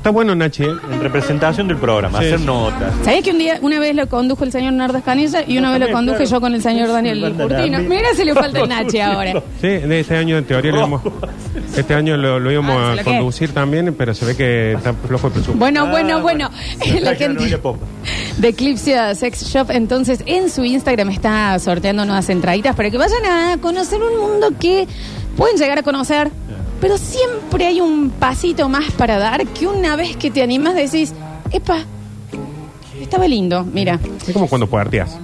Está 0.00 0.08
bueno, 0.08 0.34
Nachi. 0.34 0.62
¿eh? 0.64 0.70
En 0.90 0.98
representación 1.02 1.68
del 1.68 1.76
programa, 1.76 2.20
Sí. 2.20 2.24
hacer 2.28 2.40
notas. 2.40 2.90
¿Sabés 3.04 3.22
que 3.22 3.32
un 3.32 3.38
día, 3.38 3.58
una 3.60 3.78
vez 3.78 3.94
lo 3.94 4.08
condujo 4.08 4.44
el 4.44 4.50
señor 4.50 4.72
Nardo 4.72 4.96
Escanilla 4.96 5.44
y 5.46 5.58
una 5.58 5.72
vez 5.72 5.80
lo 5.80 5.86
También, 5.88 5.96
conduje 6.06 6.16
claro. 6.24 6.30
yo 6.30 6.40
con 6.40 6.54
el 6.54 6.62
señor 6.62 6.88
Daniel 6.88 7.20
Falta 7.20 7.42
Curtino? 7.42 7.78
Mira 7.80 8.08
si 8.16 8.24
le 8.24 8.32
falta 8.34 8.60
el 8.60 8.68
Nachi 8.70 8.98
ahora. 9.00 9.42
Sí, 9.60 9.68
de 9.68 10.00
este 10.00 10.16
año 10.16 10.38
en 10.38 10.44
teoría 10.46 10.72
lo 10.72 10.78
íbamos, 10.78 11.02
este 11.76 11.92
año 11.94 12.16
lo, 12.16 12.40
lo 12.40 12.50
íbamos 12.50 12.76
Ah, 12.76 12.80
¿se 12.80 12.86
a 12.92 12.94
lo 12.94 12.96
qué? 12.96 13.04
conducir 13.04 13.52
también, 13.52 13.94
pero 13.94 14.14
se 14.14 14.24
ve 14.24 14.34
que 14.36 14.72
está 14.72 14.94
flojo 14.94 15.26
el 15.26 15.32
presupuesto. 15.34 15.58
Bueno, 15.58 15.82
Ah, 15.84 15.90
bueno, 15.90 16.20
bueno. 16.22 16.48
bueno. 16.80 17.00
La 17.02 17.14
gente 17.14 17.58
de 18.38 18.48
Eclipse 18.48 19.14
Sex 19.16 19.44
Shop, 19.52 19.70
entonces, 19.70 20.22
en 20.24 20.48
su 20.48 20.64
Instagram 20.64 21.10
está 21.10 21.58
sorteando 21.58 22.06
nuevas 22.06 22.30
entraditas 22.30 22.74
para 22.74 22.90
que 22.90 22.96
vayan 22.96 23.26
a 23.26 23.58
conocer 23.58 24.00
un 24.02 24.18
mundo 24.18 24.48
que 24.58 24.88
pueden 25.36 25.58
llegar 25.58 25.78
a 25.78 25.82
conocer, 25.82 26.30
pero 26.80 26.96
siempre 26.98 27.66
hay 27.66 27.80
un 27.80 28.10
pasito 28.10 28.68
más 28.68 28.90
para 28.92 29.18
dar 29.18 29.46
que 29.46 29.66
una 29.66 29.96
vez 29.96 30.16
que 30.16 30.30
te 30.30 30.42
animas 30.42 30.74
decís, 30.74 31.12
epa, 31.52 31.78
estaba 33.00 33.26
lindo, 33.28 33.64
mira. 33.64 33.98
Es 34.26 34.32
como 34.32 34.48
cuando 34.48 34.66
puerteas. 34.66 35.18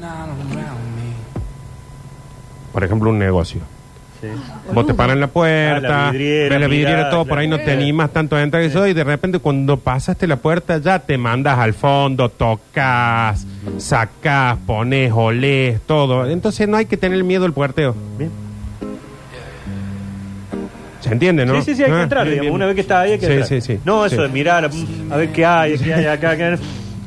Por 2.72 2.84
ejemplo, 2.84 3.10
un 3.10 3.18
negocio. 3.18 3.60
Sí. 4.20 4.28
Vos 4.72 4.86
te 4.86 4.94
paran 4.94 5.16
en 5.16 5.20
la 5.20 5.26
puerta, 5.26 5.86
Ah, 5.86 6.04
la 6.06 6.10
vidriera, 6.10 6.48
ves 6.54 6.60
la 6.60 6.66
vidriera, 6.68 6.96
mirá, 6.96 7.10
todo, 7.10 7.26
por 7.26 7.38
ahí 7.38 7.46
no 7.48 7.58
te 7.58 7.70
animas 7.70 8.10
tanto 8.12 8.34
a 8.34 8.42
entrar 8.42 8.62
y 8.62 8.66
eso, 8.66 8.86
y 8.86 8.94
de 8.94 9.04
repente 9.04 9.38
cuando 9.38 9.78
pasaste 9.78 10.26
la 10.26 10.36
puerta 10.36 10.78
ya 10.78 10.98
te 10.98 11.18
mandas 11.18 11.58
al 11.58 11.74
fondo, 11.74 12.30
tocas, 12.30 13.46
sacás, 13.76 14.56
pones, 14.66 15.12
olés, 15.14 15.80
todo. 15.86 16.26
Entonces 16.28 16.66
no 16.66 16.78
hay 16.78 16.86
que 16.86 16.96
tener 16.96 17.22
miedo 17.24 17.44
al 17.44 17.52
puerteo. 17.52 17.94
Bien. 18.18 18.45
¿Se 21.06 21.12
entiende, 21.12 21.46
no? 21.46 21.54
Sí, 21.56 21.62
sí, 21.72 21.76
sí, 21.76 21.82
hay 21.84 21.90
que 21.90 21.96
Ah, 21.96 22.02
entrar, 22.02 22.24
bien, 22.24 22.32
digamos. 22.34 22.44
bien. 22.44 22.54
Una 22.54 22.66
vez 22.66 22.74
que 22.74 22.80
está 22.80 23.00
ahí 23.00 23.12
hay 23.12 23.18
que 23.18 23.26
Sí, 23.26 23.32
entrar. 23.32 23.48
sí, 23.48 23.60
sí. 23.60 23.78
No, 23.84 24.04
eso 24.04 24.16
Sí. 24.16 24.22
de 24.22 24.28
mirar, 24.28 24.70
a 25.10 25.16
ver 25.16 25.32
qué 25.32 25.44
hay, 25.46 25.78
qué 25.78 25.94
hay 25.94 26.06
acá, 26.06 26.36
qué 26.36 26.44
hay. 26.44 26.58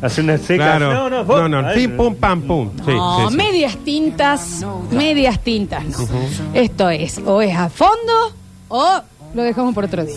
Hacer 0.01 0.23
una 0.23 0.37
seca. 0.37 0.63
Claro. 0.77 0.93
No, 0.93 1.09
no, 1.09 1.17
no, 1.17 1.25
vos- 1.25 1.49
no, 1.49 1.73
pim, 1.73 1.97
pum, 1.97 2.15
pam, 2.15 2.41
pum. 2.43 2.69
Sí, 2.85 2.91
no, 2.93 3.19
sí, 3.27 3.31
sí. 3.31 3.35
medias 3.37 3.77
tintas, 3.83 4.65
medias 4.91 5.39
tintas, 5.43 5.83
no. 5.83 6.07
Esto 6.53 6.89
es, 6.89 7.17
o 7.25 7.41
es 7.41 7.53
a 7.53 7.69
fondo 7.69 8.33
o 8.69 9.01
lo 9.33 9.43
dejamos 9.43 9.73
por 9.75 9.83
otro 9.83 10.05
día. 10.05 10.15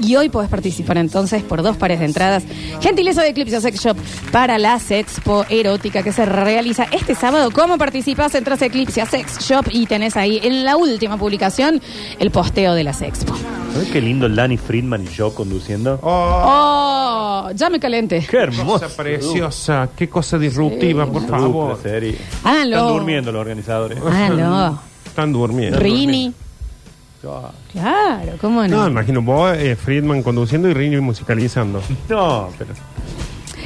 Y 0.00 0.16
hoy 0.16 0.28
podés 0.28 0.50
participar 0.50 0.98
entonces 0.98 1.42
por 1.42 1.62
dos 1.62 1.76
pares 1.76 2.00
de 2.00 2.06
entradas. 2.06 2.44
Gentileza 2.80 3.22
de 3.22 3.28
Eclipse 3.28 3.60
Sex 3.60 3.80
Shop 3.80 3.96
para 4.32 4.58
la 4.58 4.78
Sexpo 4.78 5.44
Erótica 5.48 6.02
que 6.02 6.12
se 6.12 6.26
realiza 6.26 6.84
este 6.90 7.14
sábado. 7.14 7.50
¿Cómo 7.52 7.78
participas? 7.78 8.34
Entras 8.34 8.60
a 8.62 8.66
Eclipse 8.66 9.04
Sex 9.06 9.38
Shop 9.40 9.66
y 9.70 9.86
tenés 9.86 10.16
ahí 10.16 10.40
en 10.42 10.64
la 10.64 10.76
última 10.76 11.16
publicación 11.16 11.80
el 12.18 12.30
posteo 12.30 12.74
de 12.74 12.84
la 12.84 12.92
Sexpo. 12.92 13.34
¿Sabes 13.72 13.90
qué 13.90 14.00
lindo 14.00 14.26
el 14.26 14.36
Danny 14.36 14.56
Friedman 14.56 15.04
y 15.04 15.08
yo 15.14 15.34
conduciendo? 15.34 15.98
Oh, 16.02 17.50
ya 17.54 17.70
me 17.70 17.80
calenté. 17.80 18.26
Qué 18.28 18.36
hermosa. 18.38 18.86
Cosa 18.86 18.96
preciosa, 19.02 19.88
qué 19.96 20.08
cosa 20.08 20.38
disruptiva, 20.38 21.06
por 21.06 21.26
favor. 21.26 21.78
serie. 21.82 22.16
Háganlo. 22.42 22.76
Están 22.76 22.92
durmiendo 22.92 23.32
los 23.32 23.40
organizadores. 23.40 23.98
Háganlo. 24.00 24.78
Están 25.06 25.32
durmiendo. 25.32 25.78
Rini. 25.78 26.32
Claro, 27.72 28.32
¿cómo 28.40 28.62
No, 28.66 28.68
no? 28.84 28.88
imagino 28.88 29.22
vos, 29.22 29.56
eh, 29.56 29.76
Friedman 29.76 30.22
conduciendo 30.22 30.68
y 30.68 30.74
Rini 30.74 31.00
musicalizando. 31.00 31.80
No, 32.08 32.50
pero 32.58 32.70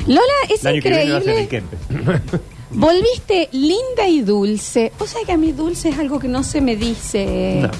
Lola, 0.07 0.23
es 0.49 0.61
el 0.63 0.67
año 0.75 0.83
que 0.83 0.89
viene 0.91 1.11
va 1.13 1.19
a 1.19 1.21
ser 1.23 1.37
el 1.37 1.43
increíble. 1.45 1.79
Volviste 2.71 3.49
linda 3.53 4.07
y 4.09 4.21
dulce. 4.23 4.93
O 4.99 5.07
sea 5.07 5.21
que 5.27 5.33
a 5.33 5.37
mí 5.37 5.53
dulce 5.53 5.89
es 5.91 5.99
algo 5.99 6.19
que 6.19 6.29
no 6.29 6.43
se 6.43 6.61
me 6.61 6.77
dice. 6.77 7.61
No. 7.63 7.71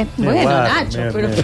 Eh, 0.00 0.06
Me 0.16 0.26
bueno, 0.26 0.42
guardo, 0.42 0.62
Nacho, 0.74 0.98
me- 0.98 1.12
pero. 1.12 1.28
me- 1.28 1.34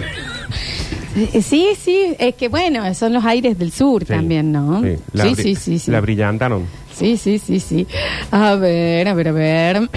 Eh, 1.15 1.41
Sí, 1.43 1.69
sí, 1.79 2.15
es 2.17 2.33
que 2.35 2.47
bueno, 2.47 2.91
son 2.95 3.13
los 3.13 3.23
aires 3.23 3.57
del 3.59 3.71
sur 3.71 4.03
también, 4.03 4.51
¿no? 4.51 4.81
Sí, 4.81 4.95
la 5.13 5.23
sí, 5.25 5.29
bri- 5.31 5.43
sí, 5.43 5.55
sí, 5.55 5.79
sí. 5.79 5.91
La 5.91 6.01
brillantaron. 6.01 6.65
Sí, 7.03 7.17
sí, 7.17 7.37
sí, 7.37 7.59
sí. 7.59 7.85
A 8.31 8.55
ver, 8.55 9.09
a 9.09 9.13
ver, 9.13 9.27
a 9.27 9.31
ver. 9.33 9.89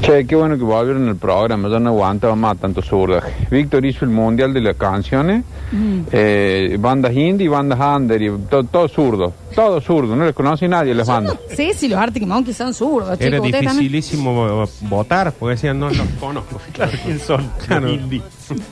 Che, 0.00 0.24
qué 0.24 0.36
bueno 0.36 0.56
que 0.56 0.62
volvieron 0.62 1.08
al 1.08 1.16
programa, 1.16 1.68
yo 1.68 1.80
no 1.80 1.90
aguantaba 1.90 2.36
más 2.36 2.56
tanto 2.56 2.80
surdaje. 2.80 3.32
Víctor 3.50 3.84
hizo 3.84 4.04
el 4.04 4.12
mundial 4.12 4.54
de 4.54 4.60
las 4.60 4.76
canciones, 4.76 5.42
Mm. 5.72 6.00
eh, 6.12 6.76
bandas 6.78 7.14
indie, 7.16 7.48
bandas 7.48 7.80
under, 7.80 8.22
y 8.22 8.30
to- 8.48 8.62
todo 8.62 8.86
zurdo, 8.86 9.32
todo 9.56 9.80
zurdo, 9.80 10.14
no 10.14 10.24
les 10.24 10.34
conoce 10.34 10.68
nadie 10.68 10.94
las 10.94 11.08
bandas. 11.08 11.36
Sí, 11.56 11.72
sí, 11.74 11.88
los 11.88 11.98
Arctic 11.98 12.24
Monkeys 12.26 12.56
son 12.58 12.72
zurdos. 12.74 13.20
Era 13.20 13.40
dificilísimo 13.40 14.64
votar, 14.82 15.32
porque 15.32 15.56
decían, 15.56 15.80
no 15.80 15.88
los 15.88 16.06
conozco. 16.20 16.60
Claro, 16.72 16.92
¿quién 17.04 17.18
son? 17.18 17.50
Claro. 17.66 17.88
Indie. 17.90 18.22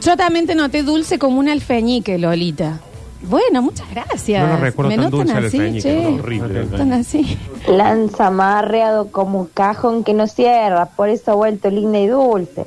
Yo 0.01 0.17
también 0.17 0.47
te 0.47 0.55
noté 0.55 0.85
dulce 0.85 1.19
como 1.19 1.41
un 1.41 1.49
alfeñique, 1.49 2.19
Lolita. 2.19 2.79
Bueno, 3.23 3.61
muchas 3.63 3.89
gracias. 3.91 4.43
No 4.49 4.55
lo 4.55 4.61
recuerdo 4.61 4.89
¿Me 4.91 4.97
tan 4.97 5.05
notan 5.05 5.19
dulce 5.27 5.39
el 5.39 5.45
así, 5.47 5.57
alfeñique, 5.59 5.83
che? 5.83 6.07
horrible. 6.07 6.95
Así. 6.95 7.39
Lanza 7.69 8.27
amarreado 8.29 9.11
como 9.13 9.41
un 9.41 9.47
cajón 9.47 10.05
que 10.05 10.15
no 10.15 10.27
cierra, 10.27 10.87
por 10.87 11.09
eso 11.11 11.33
ha 11.33 11.35
vuelto 11.35 11.69
linda 11.71 11.99
y 11.99 12.07
dulce. 12.07 12.65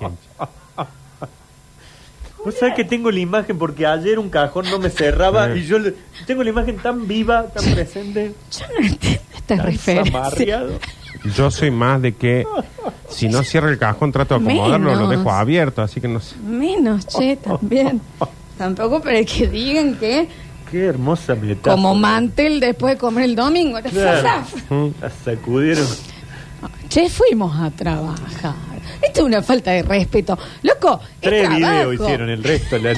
Vos 2.44 2.54
sabés 2.58 2.74
que 2.74 2.84
tengo 2.84 3.10
la 3.10 3.20
imagen 3.20 3.56
porque 3.58 3.86
ayer 3.86 4.18
un 4.18 4.28
cajón 4.28 4.66
no 4.70 4.78
me 4.78 4.90
cerraba 4.90 5.46
Sí. 5.54 5.60
y 5.60 5.66
yo 5.66 5.78
le- 5.78 5.94
tengo 6.26 6.42
la 6.42 6.50
imagen 6.50 6.76
tan 6.76 7.08
viva, 7.08 7.44
tan 7.46 7.64
presente. 7.74 8.34
Yo 8.50 8.66
no 8.78 8.86
entiendo 8.86 9.20
esta 9.34 9.56
referencia. 9.56 10.18
amarreado. 10.18 10.78
Yo 11.34 11.50
soy 11.50 11.70
más 11.70 12.02
de 12.02 12.12
que 12.14 12.46
si 13.08 13.28
no 13.30 13.42
cierra 13.44 13.70
el 13.70 13.78
cajón 13.78 14.12
trato 14.12 14.38
de 14.38 14.44
acomodarlo, 14.44 14.90
lo 14.94 15.06
Menos. 15.06 15.10
dejo 15.10 15.30
abierto, 15.32 15.80
así 15.80 16.02
que 16.02 16.08
no 16.08 16.20
sé. 16.20 16.36
Menos, 16.36 17.06
che, 17.06 17.36
también. 17.36 18.02
Tampoco 18.58 19.00
para 19.02 19.24
que 19.24 19.46
digan 19.48 19.96
que 19.96 20.28
Qué 20.70 20.86
hermosa 20.86 21.34
metáfora. 21.34 21.74
como 21.74 21.94
mantel 21.94 22.60
después 22.60 22.94
de 22.94 22.98
comer 22.98 23.24
el 23.24 23.36
domingo. 23.36 23.78
Claro. 23.90 24.44
La 25.00 25.10
sacudieron. 25.10 25.86
Che, 26.88 27.08
fuimos 27.08 27.54
a 27.60 27.70
trabajar. 27.70 28.54
Esto 29.02 29.20
es 29.20 29.26
una 29.26 29.42
falta 29.42 29.72
de 29.72 29.82
respeto. 29.82 30.38
Loco, 30.62 31.00
es 31.20 31.20
Tres 31.20 31.42
trabajo. 31.48 31.58
videos 31.90 31.94
hicieron, 31.94 32.30
el 32.30 32.42
resto 32.44 32.78
la... 32.78 32.94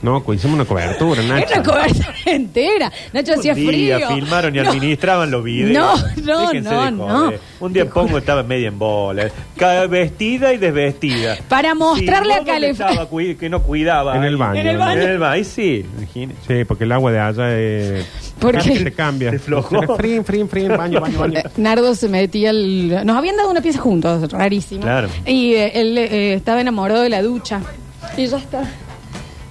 No, 0.00 0.22
hicimos 0.32 0.54
una 0.54 0.64
cobertura, 0.64 1.22
Nacho. 1.28 1.54
una 1.54 1.62
cobertura 1.62 2.14
entera. 2.26 2.92
Nacho 3.12 3.32
hacía 3.34 3.52
Un 3.54 3.58
día 3.60 3.98
frío. 3.98 4.08
filmaron 4.08 4.54
y 4.54 4.58
No. 4.60 4.70
administraban 4.70 5.30
los 5.30 5.42
videos. 5.42 5.72
No, 5.72 5.96
no, 6.24 6.40
Déjense 6.48 6.70
no, 6.70 6.84
de 6.84 6.90
no. 6.92 7.08
joder. 7.08 7.40
Un 7.60 7.72
día 7.72 7.84
pongo 7.90 8.18
estaba 8.18 8.42
media 8.42 8.68
en 8.68 8.78
bola. 8.78 9.28
Cada 9.56 9.86
vestida 9.88 10.52
y 10.52 10.58
desvestida. 10.58 11.36
Para 11.48 11.74
mostrarle 11.74 12.34
Sí, 12.34 12.40
a 12.40 12.44
¿dónde 12.44 12.74
Calef- 12.74 13.36
que 13.38 13.48
no 13.48 13.62
cuidaba. 13.62 14.16
En 14.16 14.24
el 14.24 14.36
baño. 14.36 14.60
En 14.60 14.66
el 14.68 14.78
baño. 14.78 15.00
En 15.02 15.08
el 15.08 15.18
baño, 15.18 15.32
ahí 15.32 15.44
sí. 15.44 15.84
imagínate. 15.98 16.38
Sí, 16.46 16.64
porque 16.64 16.84
el 16.84 16.92
agua 16.92 17.10
de 17.10 17.18
allá 17.18 17.58
es... 17.58 18.06
¿Por 18.38 18.54
casi 18.54 18.70
qué? 18.74 18.78
Se 18.84 18.92
cambia. 18.92 19.30
Se 19.32 19.38
flojó. 19.40 19.96
Frín, 19.96 20.24
frín, 20.24 20.48
frín, 20.48 20.68
baño, 20.68 21.00
baño, 21.00 21.18
baño. 21.18 21.38
Eh, 21.40 21.44
Nardo 21.56 21.94
se 21.96 22.08
metía 22.08 22.50
el... 22.50 23.04
Nos 23.04 23.16
habían 23.16 23.36
dado 23.36 23.50
una 23.50 23.60
pieza 23.60 23.80
juntos, 23.80 24.30
rarísimo. 24.30 24.82
Claro. 24.82 25.08
Y 25.26 25.54
eh, 25.54 25.72
él 25.74 25.98
eh, 25.98 26.34
estaba 26.34 26.60
enamorado 26.60 27.02
de 27.02 27.08
la 27.08 27.20
ducha. 27.22 27.60
Y 28.16 28.26
ya 28.26 28.36
está. 28.38 28.62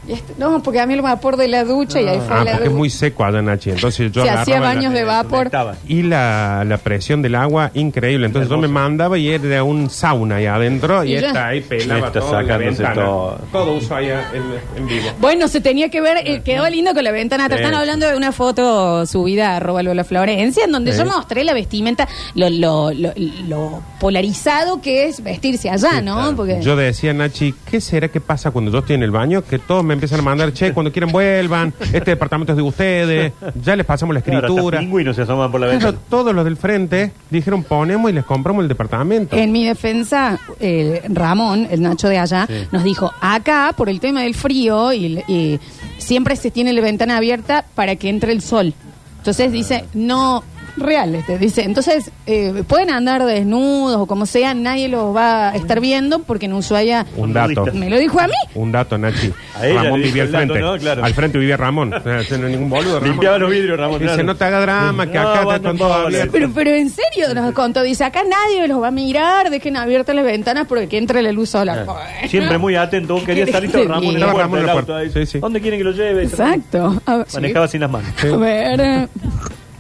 Y 0.08 0.14
este- 0.14 0.34
no, 0.38 0.62
porque 0.64 0.80
a 0.80 0.86
mí 0.86 0.94
el 0.94 1.02
vapor 1.02 1.36
de 1.38 1.48
la 1.48 1.64
ducha 1.66 2.00
y 2.02 2.08
ahí 2.08 2.20
fue 2.26 2.36
Ah, 2.38 2.44
la 2.44 2.52
porque 2.52 2.54
es 2.54 2.60
ducha. 2.70 2.78
muy 2.78 2.90
seco 2.90 3.26
allá, 3.26 3.42
Nachi. 3.42 3.72
Entonces 3.72 4.12
yo 4.12 4.22
Se 4.24 4.30
hacía 4.30 4.56
agarraba 4.58 4.76
baños 4.76 4.94
la- 4.94 5.00
de 5.00 5.06
vapor. 5.06 5.46
Estaba. 5.48 5.76
Y 5.88 6.04
la, 6.04 6.64
la 6.66 6.78
presión 6.78 7.22
del 7.22 7.36
agua, 7.36 7.72
increíble. 7.74 8.26
Entonces 8.28 8.50
yo 8.50 8.58
me 8.58 8.68
mandaba 8.68 9.18
y 9.18 9.30
era 9.30 9.64
un 9.64 9.90
sauna 9.90 10.36
ahí 10.38 10.46
adentro 10.46 11.04
y, 11.04 11.16
Y 11.16 11.20
ya. 11.20 11.28
esta 11.28 11.48
ahí 11.48 11.62
pelaba 11.62 12.08
Está 12.08 12.20
todo 12.20 12.30
en 12.30 12.48
la 12.48 12.54
sacándose 12.54 12.84
ventana. 12.84 13.06
todo. 13.06 13.38
Todo 13.52 13.74
uso 13.74 13.96
allá 13.96 14.32
en, 14.34 14.44
en 14.82 14.88
vivo. 14.88 15.10
Bueno, 15.20 15.48
se 15.48 15.60
tenía 15.62 15.90
que 15.90 16.00
ver, 16.02 16.18
eh, 16.26 16.42
quedó 16.44 16.70
lindo 16.70 16.94
con 16.94 17.04
la 17.04 17.12
ventana. 17.12 17.46
atrás. 17.46 17.60
Sí. 17.60 17.66
Están 17.66 17.80
hablando 17.80 18.08
de 18.08 18.16
una 18.16 18.32
foto 18.32 19.06
subida 19.06 19.52
a 19.52 19.56
arroba 19.58 19.84
Lola 19.84 20.04
Florencia, 20.04 20.64
en 20.66 20.72
donde 20.72 20.94
Sí. 20.94 21.00
yo 21.00 21.06
mostré 21.06 21.44
la 21.44 21.54
vestimenta, 21.54 22.08
lo, 22.36 22.50
lo, 22.50 22.92
lo, 22.94 23.12
lo 23.48 23.82
polarizado 24.00 24.82
que 24.82 25.06
es 25.08 25.22
vestirse 25.22 25.70
allá, 25.70 26.02
¿no? 26.02 26.36
Porque 26.36 26.62
Yo 26.62 26.76
decía, 26.76 27.14
Nachi, 27.14 27.54
¿qué 27.70 27.82
será 27.82 28.08
que 28.08 28.22
pasa 28.22 28.52
cuando 28.52 28.72
yo 28.72 28.80
estoy 28.80 28.96
en 28.96 29.04
el 29.04 29.12
baño? 29.12 29.44
Que 29.44 29.60
todos 29.60 29.84
me 29.84 29.97
empiezan 29.98 30.20
a 30.20 30.24
mandar, 30.24 30.52
che, 30.54 30.74
cuando 30.74 30.92
quieran 30.92 31.12
vuelvan, 31.12 31.74
este 31.94 32.12
departamento 32.12 32.54
es 32.54 32.58
de 32.58 32.64
ustedes, 32.64 33.34
ya 33.62 33.76
les 33.76 33.86
pasamos 33.86 34.14
la 34.16 34.22
Claro, 34.22 34.40
hasta 34.40 34.48
escritura. 34.50 34.80
pingüinos 34.80 35.16
se 35.16 35.22
asoman 35.24 35.52
por 35.52 35.60
la 35.62 35.68
Claro, 35.68 35.80
ventana. 35.86 36.06
todos 36.10 36.34
los 36.36 36.46
del 36.46 36.58
frente 36.58 37.12
dijeron, 37.30 37.64
ponemos 37.64 38.10
y 38.10 38.14
les 38.14 38.24
compramos 38.26 38.62
el 38.64 38.68
departamento. 38.68 39.36
en 39.36 39.52
mi 39.52 39.66
defensa, 39.66 40.40
eh, 40.60 41.02
Ramón, 41.10 41.68
el 41.70 41.82
Nacho 41.82 42.08
de 42.10 42.18
allá, 42.20 42.46
Sí. 42.48 42.54
nos 42.72 42.84
dijo, 42.84 43.12
acá, 43.22 43.74
por 43.76 43.90
el 43.90 44.00
tema 44.00 44.22
del 44.22 44.34
frío, 44.36 44.94
y, 44.94 45.24
y 45.28 45.60
siempre 45.98 46.36
se 46.36 46.52
tiene 46.52 46.74
la 46.74 46.82
ventana 46.82 47.18
abierta 47.18 47.66
para 47.76 47.96
que 47.96 48.10
entre 48.10 48.32
el 48.32 48.42
sol. 48.42 48.74
Entonces 49.20 49.52
dice, 49.52 49.84
no, 49.94 50.44
real, 50.78 51.16
este, 51.16 51.38
dice, 51.38 51.64
entonces 51.64 52.12
eh, 52.26 52.64
pueden 52.68 52.90
andar 52.92 53.26
desnudos 53.26 53.98
o 53.98 54.06
como 54.06 54.26
sea, 54.26 54.54
nadie 54.54 54.88
los 54.88 55.16
va 55.16 55.50
a 55.50 55.56
estar 55.56 55.80
viendo 55.80 56.20
porque 56.20 56.46
en 56.46 56.54
Ushuaia... 56.54 57.06
Un 57.16 57.34
dato. 57.34 57.66
Me 57.74 57.90
lo 57.90 57.98
dijo 57.98 58.20
a 58.20 58.28
mí. 58.28 58.34
Un 58.56 58.72
dato, 58.72 58.98
Nachi. 58.98 59.34
A 59.56 59.68
ella 59.68 59.84
Ramón 59.84 60.02
le 60.02 60.08
vivía 60.08 60.24
al 60.24 60.28
el 60.28 60.32
dato, 60.34 60.46
frente. 60.46 60.60
¿no? 60.62 60.78
Claro. 60.78 61.04
Al 61.06 61.14
frente 61.14 61.38
vivía 61.40 61.58
Ramón. 61.58 61.94
O 61.94 62.02
sea, 62.02 62.38
no 62.38 62.48
ningún 62.50 62.70
boludo. 62.70 62.96
Ramón. 63.00 63.10
Limpiaba 63.12 63.38
los 63.40 63.50
vidrios, 63.52 63.78
Ramón. 63.80 64.00
Dice, 64.00 64.14
claro. 64.14 64.24
no 64.24 64.36
te 64.36 64.44
haga 64.46 64.62
drama, 64.62 65.08
que 65.08 65.18
No, 65.18 65.30
acá 65.30 65.44
vos 65.44 65.56
está 65.56 65.64
no 65.68 65.70
con 65.70 65.78
todo 65.80 65.90
podés. 65.90 66.06
abierto. 66.08 66.32
Pero, 66.32 66.52
pero 66.54 66.72
en 66.72 66.90
serio 66.90 67.34
nos 67.34 67.52
contó, 67.54 67.82
dice, 67.84 68.04
acá 68.04 68.22
nadie 68.24 68.68
los 68.68 68.82
va 68.82 68.88
a 68.90 68.92
mirar, 68.92 69.50
dejen 69.50 69.78
abiertas 69.78 70.16
las 70.16 70.26
ventanas 70.26 70.68
porque 70.68 70.88
que 70.88 70.98
entre 70.98 71.22
la 71.22 71.32
luz 71.32 71.50
solar. 71.50 71.86
Bueno. 71.86 72.00
Siempre 72.30 72.58
muy 72.58 72.76
atento. 72.76 73.16
Vos 73.16 73.24
querías 73.24 73.48
¿Qué 73.48 73.52
salir 73.54 73.72
que 73.72 73.84
Ramón 73.84 74.04
en 74.16 74.20
la 74.20 74.28
Estaba 74.28 74.34
puerta 74.34 74.44
Ramón 74.44 74.60
en 74.60 74.66
del 74.66 74.66
la 74.68 74.72
auto. 74.74 74.86
puerta. 74.86 75.20
ahí. 75.20 75.26
Sí, 75.26 75.32
sí. 75.32 75.40
¿Dónde 75.40 75.62
quieren 75.62 75.80
que 75.80 75.84
lo 75.84 75.92
lleve? 75.92 76.24
Exacto. 76.24 77.02
A 77.06 77.16
ver, 77.18 77.28
Manejaba 77.34 77.68
sin 77.68 77.82
las 77.82 77.92
manos. 77.92 78.10
a 78.24 78.38
ver, 78.38 79.10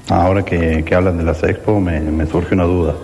Ahora 0.09 0.43
que, 0.43 0.83
que 0.85 0.95
hablan 0.95 1.17
de 1.17 1.23
las 1.23 1.43
expo, 1.43 1.79
me, 1.79 1.99
me 1.99 2.25
surge 2.25 2.55
una 2.55 2.63
duda. 2.63 2.95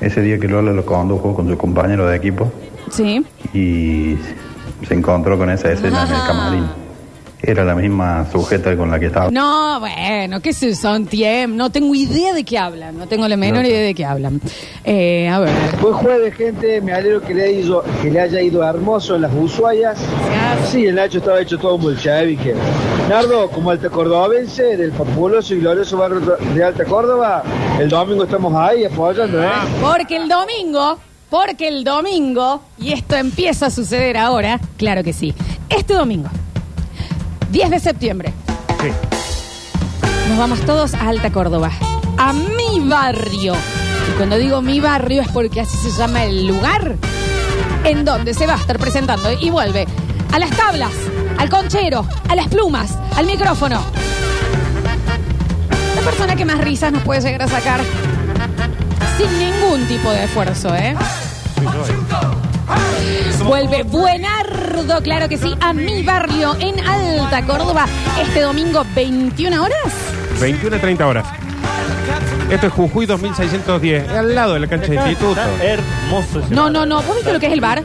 Ese 0.00 0.20
día 0.20 0.38
que 0.38 0.48
Lola 0.48 0.72
lo 0.72 0.84
condujo 0.84 1.34
con 1.34 1.48
su 1.48 1.56
compañero 1.56 2.06
de 2.06 2.16
equipo 2.16 2.50
sí. 2.90 3.24
y 3.54 4.16
se 4.86 4.94
encontró 4.94 5.38
con 5.38 5.48
esa 5.48 5.70
escena 5.70 6.04
en 6.04 6.14
el 6.14 6.22
camarín. 6.26 6.81
Era 7.42 7.64
la 7.64 7.74
misma 7.74 8.24
sujeta 8.30 8.76
con 8.76 8.90
la 8.90 9.00
que 9.00 9.06
estaba. 9.06 9.30
No, 9.30 9.80
bueno, 9.80 10.40
qué 10.40 10.52
sé, 10.52 10.76
son 10.76 11.06
tiempos. 11.06 11.56
No 11.56 11.70
tengo 11.70 11.92
idea 11.94 12.32
de 12.32 12.44
qué 12.44 12.56
hablan. 12.56 12.96
No 12.96 13.08
tengo 13.08 13.26
la 13.26 13.36
menor 13.36 13.64
idea 13.64 13.80
de 13.80 13.94
qué 13.94 14.04
hablan. 14.04 14.40
Eh, 14.84 15.28
a 15.28 15.40
ver. 15.40 15.50
Buen 15.80 15.94
jueves, 15.94 16.34
gente. 16.34 16.80
Me 16.80 16.92
alegro 16.92 17.20
que 17.20 17.34
le, 17.34 17.44
haya 17.44 17.58
ido, 17.58 17.84
que 18.00 18.10
le 18.10 18.20
haya 18.20 18.40
ido 18.40 18.62
hermoso 18.62 19.16
en 19.16 19.22
las 19.22 19.32
Ushuayas. 19.34 19.98
Sí, 20.70 20.86
el 20.86 20.94
Nacho 20.94 21.18
estaba 21.18 21.40
hecho 21.40 21.58
todo 21.58 21.74
un 21.74 21.82
bolchevique. 21.82 22.54
Nardo, 23.08 23.50
como 23.50 23.70
alta 23.70 23.90
cordobense 23.90 24.76
del 24.76 24.92
fabuloso 24.92 25.54
y 25.54 25.60
glorioso 25.60 25.96
barrio 25.96 26.20
de 26.54 26.64
Alta 26.64 26.84
Córdoba, 26.84 27.42
el 27.78 27.88
domingo 27.88 28.24
estamos 28.24 28.54
ahí 28.54 28.84
apoyando, 28.84 29.42
¿eh? 29.42 29.50
Porque 29.80 30.16
el 30.16 30.28
domingo, 30.28 30.98
porque 31.28 31.68
el 31.68 31.82
domingo, 31.82 32.62
y 32.78 32.92
esto 32.92 33.16
empieza 33.16 33.66
a 33.66 33.70
suceder 33.70 34.16
ahora, 34.16 34.60
claro 34.76 35.02
que 35.02 35.12
sí. 35.12 35.34
Este 35.68 35.94
domingo, 35.94 36.28
10 37.52 37.68
de 37.68 37.80
septiembre, 37.80 38.32
nos 40.30 40.38
vamos 40.38 40.60
todos 40.62 40.94
a 40.94 41.08
Alta 41.08 41.30
Córdoba, 41.30 41.70
a 42.16 42.32
mi 42.32 42.80
barrio. 42.88 43.52
Y 44.08 44.16
cuando 44.16 44.38
digo 44.38 44.62
mi 44.62 44.80
barrio 44.80 45.20
es 45.20 45.28
porque 45.28 45.60
así 45.60 45.76
se 45.76 45.90
llama 45.90 46.24
el 46.24 46.46
lugar 46.46 46.96
en 47.84 48.06
donde 48.06 48.32
se 48.32 48.46
va 48.46 48.54
a 48.54 48.56
estar 48.56 48.78
presentando 48.78 49.30
y 49.38 49.50
vuelve 49.50 49.86
a 50.32 50.38
las 50.38 50.48
tablas, 50.52 50.92
al 51.36 51.50
conchero, 51.50 52.06
a 52.26 52.34
las 52.34 52.48
plumas, 52.48 52.96
al 53.16 53.26
micrófono. 53.26 53.82
La 55.94 56.00
persona 56.00 56.34
que 56.34 56.46
más 56.46 56.56
risas 56.56 56.90
nos 56.90 57.02
puede 57.02 57.20
llegar 57.20 57.42
a 57.42 57.48
sacar 57.48 57.82
sin 59.18 59.38
ningún 59.38 59.86
tipo 59.88 60.10
de 60.10 60.24
esfuerzo, 60.24 60.74
¿eh? 60.74 60.96
Vuelve 63.44 63.82
Buenardo, 63.82 65.02
claro 65.02 65.28
que 65.28 65.36
sí, 65.36 65.54
a 65.60 65.72
mi 65.72 66.02
barrio 66.02 66.54
en 66.60 66.78
Alta 66.86 67.42
Córdoba 67.44 67.86
este 68.20 68.40
domingo 68.40 68.84
21 68.94 69.62
horas. 69.62 69.76
21 70.40 70.76
a 70.76 70.78
30 70.78 71.06
horas. 71.06 71.26
Esto 72.50 72.66
es 72.68 72.72
Jujuy 72.72 73.06
2610, 73.06 74.08
al 74.10 74.34
lado 74.34 74.54
de 74.54 74.60
la 74.60 74.66
cancha 74.68 74.88
de 74.88 74.96
instituto. 74.96 75.40
Hermoso 75.60 76.40
ese 76.40 76.54
No, 76.54 76.64
bar. 76.64 76.72
no, 76.72 76.86
no, 76.86 77.02
¿vos 77.02 77.16
viste 77.16 77.32
lo 77.32 77.40
que 77.40 77.46
es 77.46 77.52
el 77.52 77.60
bar? 77.60 77.82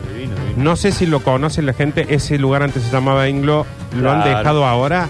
No 0.58 0.76
sé 0.76 0.92
si 0.92 1.06
lo 1.06 1.22
conoce 1.22 1.62
la 1.62 1.74
gente, 1.74 2.06
ese 2.10 2.38
lugar 2.38 2.64
antes 2.64 2.84
se 2.84 2.92
llamaba 2.92 3.28
Inglo, 3.30 3.66
lo 3.96 4.12
han 4.12 4.22
Claro. 4.22 4.38
dejado 4.38 4.66
ahora. 4.66 5.08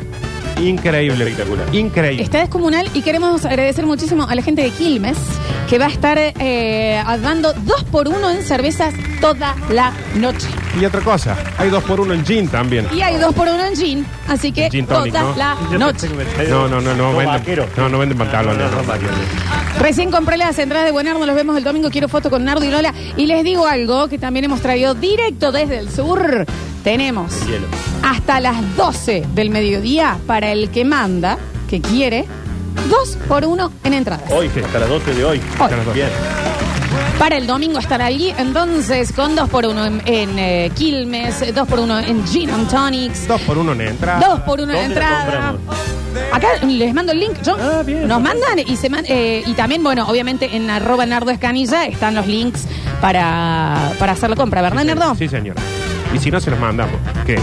Increíble. 0.61 1.23
Espectacular. 1.29 1.75
Increíble. 1.75 2.23
Está 2.23 2.39
descomunal 2.39 2.89
y 2.93 3.01
queremos 3.01 3.45
agradecer 3.45 3.85
muchísimo 3.85 4.27
a 4.27 4.33
la 4.33 4.41
gente 4.41 4.63
de 4.63 4.71
Quilmes 4.71 5.17
que 5.67 5.77
va 5.77 5.85
a 5.85 5.89
estar 5.89 6.17
eh, 6.17 7.03
dando 7.21 7.53
dos 7.53 7.83
por 7.85 8.07
uno 8.07 8.29
en 8.29 8.41
cervezas 8.43 8.93
toda 9.19 9.55
la 9.69 9.91
noche. 10.15 10.47
Y 10.79 10.85
otra 10.85 11.01
cosa, 11.01 11.35
hay 11.57 11.69
dos 11.69 11.83
por 11.83 11.99
uno 11.99 12.13
en 12.13 12.25
gin 12.25 12.47
también. 12.47 12.87
Y 12.93 13.01
hay 13.01 13.17
dos 13.17 13.33
por 13.35 13.47
uno 13.47 13.65
en 13.65 13.75
gin, 13.75 14.05
así 14.27 14.51
que 14.51 14.69
Gin 14.69 14.85
tonic, 14.85 15.13
toda 15.13 15.25
¿no? 15.25 15.35
la 15.35 15.55
noche. 15.77 16.07
No, 16.49 16.67
no, 16.67 16.79
no, 16.79 16.93
no, 16.95 17.09
venden, 17.09 17.27
vaqueros. 17.27 17.67
no, 17.75 17.89
no 17.89 17.99
venden 17.99 18.17
pantalones. 18.17 18.71
No, 18.71 18.81
no, 18.81 18.93
no. 18.93 19.79
Recién 19.79 20.09
compré 20.09 20.37
las 20.37 20.57
entradas 20.57 20.85
de 20.85 20.91
Buenardo, 20.91 21.25
nos 21.25 21.35
vemos 21.35 21.57
el 21.57 21.63
domingo. 21.63 21.89
Quiero 21.89 22.07
foto 22.07 22.29
con 22.29 22.45
Nardo 22.45 22.63
y 22.63 22.71
Lola. 22.71 22.93
Y 23.17 23.25
les 23.25 23.43
digo 23.43 23.67
algo 23.67 24.07
que 24.07 24.17
también 24.17 24.45
hemos 24.45 24.61
traído 24.61 24.93
directo 24.93 25.51
desde 25.51 25.79
el 25.79 25.91
sur. 25.91 26.45
Tenemos 26.83 27.45
Hielo. 27.45 27.67
hasta 28.03 28.39
las 28.39 28.77
12 28.77 29.25
del 29.35 29.49
mediodía 29.49 30.17
para 30.25 30.51
el 30.53 30.69
que 30.69 30.85
manda 30.85 31.37
que 31.69 31.81
quiere 31.81 32.25
dos 32.89 33.17
por 33.27 33.45
uno 33.45 33.71
en 33.83 33.93
entradas. 33.93 34.29
Hoy, 34.31 34.49
hasta 34.63 34.79
las 34.79 34.89
12 34.89 35.13
de 35.13 35.25
hoy. 35.25 35.41
Hoy. 35.59 35.93
Bien. 35.93 36.09
Para 37.19 37.37
el 37.37 37.47
domingo 37.47 37.79
estar 37.79 38.01
allí, 38.01 38.33
entonces, 38.37 39.11
con 39.11 39.35
dos 39.35 39.49
por 39.49 39.65
uno 39.65 39.85
en, 39.85 40.01
en, 40.05 40.37
eh, 40.39 40.71
Quilmes, 40.75 41.53
dos 41.53 41.67
por 41.67 41.79
uno 41.79 41.99
en 41.99 42.25
Gin 42.27 42.49
and 42.49 42.69
Tonics, 42.69 43.27
Dos 43.27 43.41
por 43.41 43.57
uno 43.57 43.73
en 43.73 43.81
entrada. 43.81 44.25
dos 44.27 44.39
por 44.41 44.59
uno 44.61 44.71
en 44.73 44.83
¿Dónde 44.89 44.99
la 44.99 45.07
entrada. 45.07 45.51
compramos? 45.53 45.77
Acá 46.31 46.47
les 46.65 46.93
mando 46.93 47.11
el 47.11 47.19
link, 47.19 47.33
yo, 47.43 47.57
nos 47.57 48.21
mandan 48.21 48.59
y 48.65 48.75
se 48.77 48.89
man- 48.89 49.05
eh, 49.07 49.43
y 49.45 49.53
también, 49.53 49.83
bueno, 49.83 50.07
obviamente 50.07 50.55
en 50.55 50.69
arroba 50.69 51.05
Nardo 51.05 51.31
Escanilla 51.31 51.85
están 51.85 52.15
los 52.15 52.25
links 52.27 52.67
para, 53.01 53.91
para 53.99 54.13
hacer 54.13 54.29
la 54.29 54.35
compra, 54.35 54.61
¿verdad, 54.61 54.83
Nardo? 54.83 55.15
Sí, 55.15 55.27
señora. 55.27 55.61
Y 56.13 56.19
si 56.19 56.31
no, 56.31 56.39
se 56.39 56.49
los 56.51 56.59
mandamos. 56.59 56.95
¿Qué? 57.25 57.37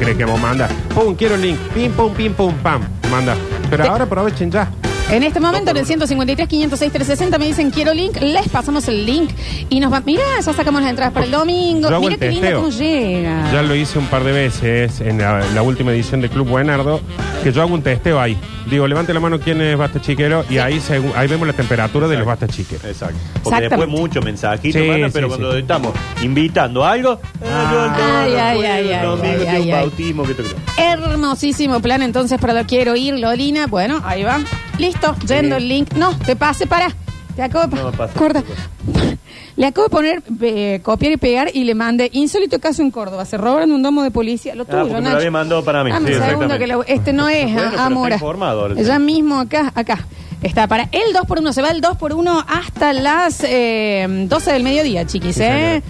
¿Cree 0.00 0.16
que 0.16 0.24
vos 0.24 0.40
manda? 0.40 0.68
Pum, 0.94 1.14
quiero 1.14 1.34
el 1.34 1.42
link. 1.42 1.58
Pim, 1.74 1.92
pum, 1.92 2.12
pim, 2.14 2.32
pum, 2.32 2.54
pam. 2.62 2.80
Manda. 3.10 3.34
Pero 3.70 3.84
ahora 3.84 4.04
aprovechen 4.04 4.50
ya. 4.50 4.68
En 5.08 5.22
este 5.22 5.38
momento, 5.38 5.70
en 5.70 5.76
el 5.76 5.86
153, 5.86 6.48
506, 6.48 6.92
360, 6.92 7.38
me 7.38 7.46
dicen 7.46 7.70
quiero 7.70 7.94
link, 7.94 8.16
les 8.20 8.48
pasamos 8.48 8.88
el 8.88 9.06
link 9.06 9.30
y 9.70 9.78
nos 9.78 9.92
va. 9.92 10.02
Mira, 10.04 10.22
ya 10.44 10.52
sacamos 10.52 10.80
las 10.82 10.90
entradas 10.90 11.14
para 11.14 11.24
el 11.26 11.30
domingo. 11.32 11.88
Yo 11.88 11.94
hago 11.94 12.00
Mira 12.00 12.14
el 12.14 12.18
qué 12.20 12.28
lindo 12.28 12.40
testeo. 12.42 12.60
cómo 12.60 12.70
llega. 12.72 13.52
Ya 13.52 13.62
lo 13.62 13.76
hice 13.76 14.00
un 14.00 14.06
par 14.06 14.24
de 14.24 14.32
veces 14.32 15.00
en 15.00 15.18
la, 15.18 15.44
la 15.54 15.62
última 15.62 15.92
edición 15.92 16.20
de 16.20 16.28
Club 16.28 16.48
Buenardo, 16.48 17.00
que 17.44 17.52
yo 17.52 17.62
hago 17.62 17.72
un 17.72 17.82
testeo 17.82 18.20
ahí. 18.20 18.36
Digo, 18.68 18.88
levante 18.88 19.14
la 19.14 19.20
mano 19.20 19.38
quién 19.38 19.60
es 19.60 19.78
Basta 19.78 20.00
Chiquero 20.02 20.44
y 20.50 20.58
ahí, 20.58 20.80
según- 20.80 21.12
ahí 21.14 21.28
vemos 21.28 21.46
la 21.46 21.52
temperatura 21.52 22.08
de 22.08 22.16
los 22.16 22.26
Basta 22.26 22.48
Chiqueros. 22.48 22.84
Exacto. 22.84 23.16
Porque 23.44 23.60
después 23.68 23.88
muchos 23.88 24.24
mensajitos 24.24 24.82
Sí, 24.82 24.88
mandan, 24.88 25.10
sí, 25.10 25.14
pero 25.14 25.28
sí. 25.28 25.36
cuando 25.36 25.56
estamos 25.56 25.92
invitando 26.20 26.84
a 26.84 26.90
algo, 26.90 27.20
ah, 27.48 28.22
Ay, 28.24 28.34
ay, 28.34 28.64
ay, 28.64 28.88
el 28.88 28.94
ay, 28.94 29.06
domingo 29.06 29.26
ay, 29.28 29.38
tengo 29.38 29.50
ay, 29.52 29.56
un 29.62 29.62
ay. 29.62 29.70
bautismo, 29.70 30.24
que 30.24 30.34
te 30.34 30.42
Hermosísimo 30.78 31.78
plan, 31.80 32.02
entonces, 32.02 32.40
para 32.40 32.54
lo 32.54 32.66
quiero 32.66 32.96
ir, 32.96 33.14
Lolina. 33.14 33.68
Bueno, 33.68 34.02
ahí 34.04 34.24
va. 34.24 34.40
Listo, 34.78 35.14
yendo 35.26 35.56
el 35.56 35.68
link. 35.68 35.92
No, 35.94 36.16
te 36.18 36.36
pase 36.36 36.66
para. 36.66 36.88
Te 37.34 37.42
acabo 37.42 37.66
de 37.66 37.76
No 37.82 37.90
me 37.90 37.96
pasa. 37.96 38.14
Corta. 38.18 38.42
Le 39.56 39.64
acabo 39.66 39.86
de 39.86 39.90
poner, 39.90 40.22
eh, 40.42 40.80
copiar 40.82 41.12
y 41.12 41.16
pegar 41.16 41.50
y 41.54 41.64
le 41.64 41.74
mandé 41.74 42.10
insólito 42.12 42.58
caso 42.60 42.82
en 42.82 42.90
Córdoba. 42.90 43.24
Se 43.24 43.38
robaron 43.38 43.72
un 43.72 43.82
domo 43.82 44.02
de 44.02 44.10
policía. 44.10 44.54
Lo 44.54 44.64
Ah, 44.64 44.66
tuyo, 44.66 44.78
porque 44.80 44.94
me 44.94 45.00
lo 45.00 45.04
Nacho. 45.04 45.16
había 45.16 45.30
mandado 45.30 45.64
para 45.64 45.82
mí. 45.82 45.90
Dame 45.90 46.08
Sí, 46.08 46.14
un 46.14 46.20
segundo 46.20 46.44
exactamente. 46.44 46.58
que 46.58 46.72
lo- 46.72 46.84
este 47.00 47.12
no 47.14 47.28
es, 47.30 47.44
Bueno, 47.44 47.58
ah, 47.58 47.62
pero 47.62 47.70
está 47.70 47.86
Amora. 47.86 48.14
informado 48.16 48.60
ahora, 48.60 48.74
Ya 48.82 48.96
sí. 48.96 49.02
mismo 49.02 49.40
acá, 49.40 49.72
acá. 49.74 50.06
Está 50.42 50.66
para 50.66 50.90
el 50.92 51.12
2 51.14 51.22
por 51.26 51.38
1 51.40 51.54
se 51.54 51.62
va 51.62 51.70
el 51.70 51.80
2 51.80 51.96
por 51.96 52.12
1 52.12 52.44
hasta 52.46 52.92
las 52.92 53.42
eh, 53.44 54.06
12 54.28 54.52
del 54.52 54.62
mediodía, 54.62 55.06
chiquis, 55.06 55.38
¿eh? 55.40 55.82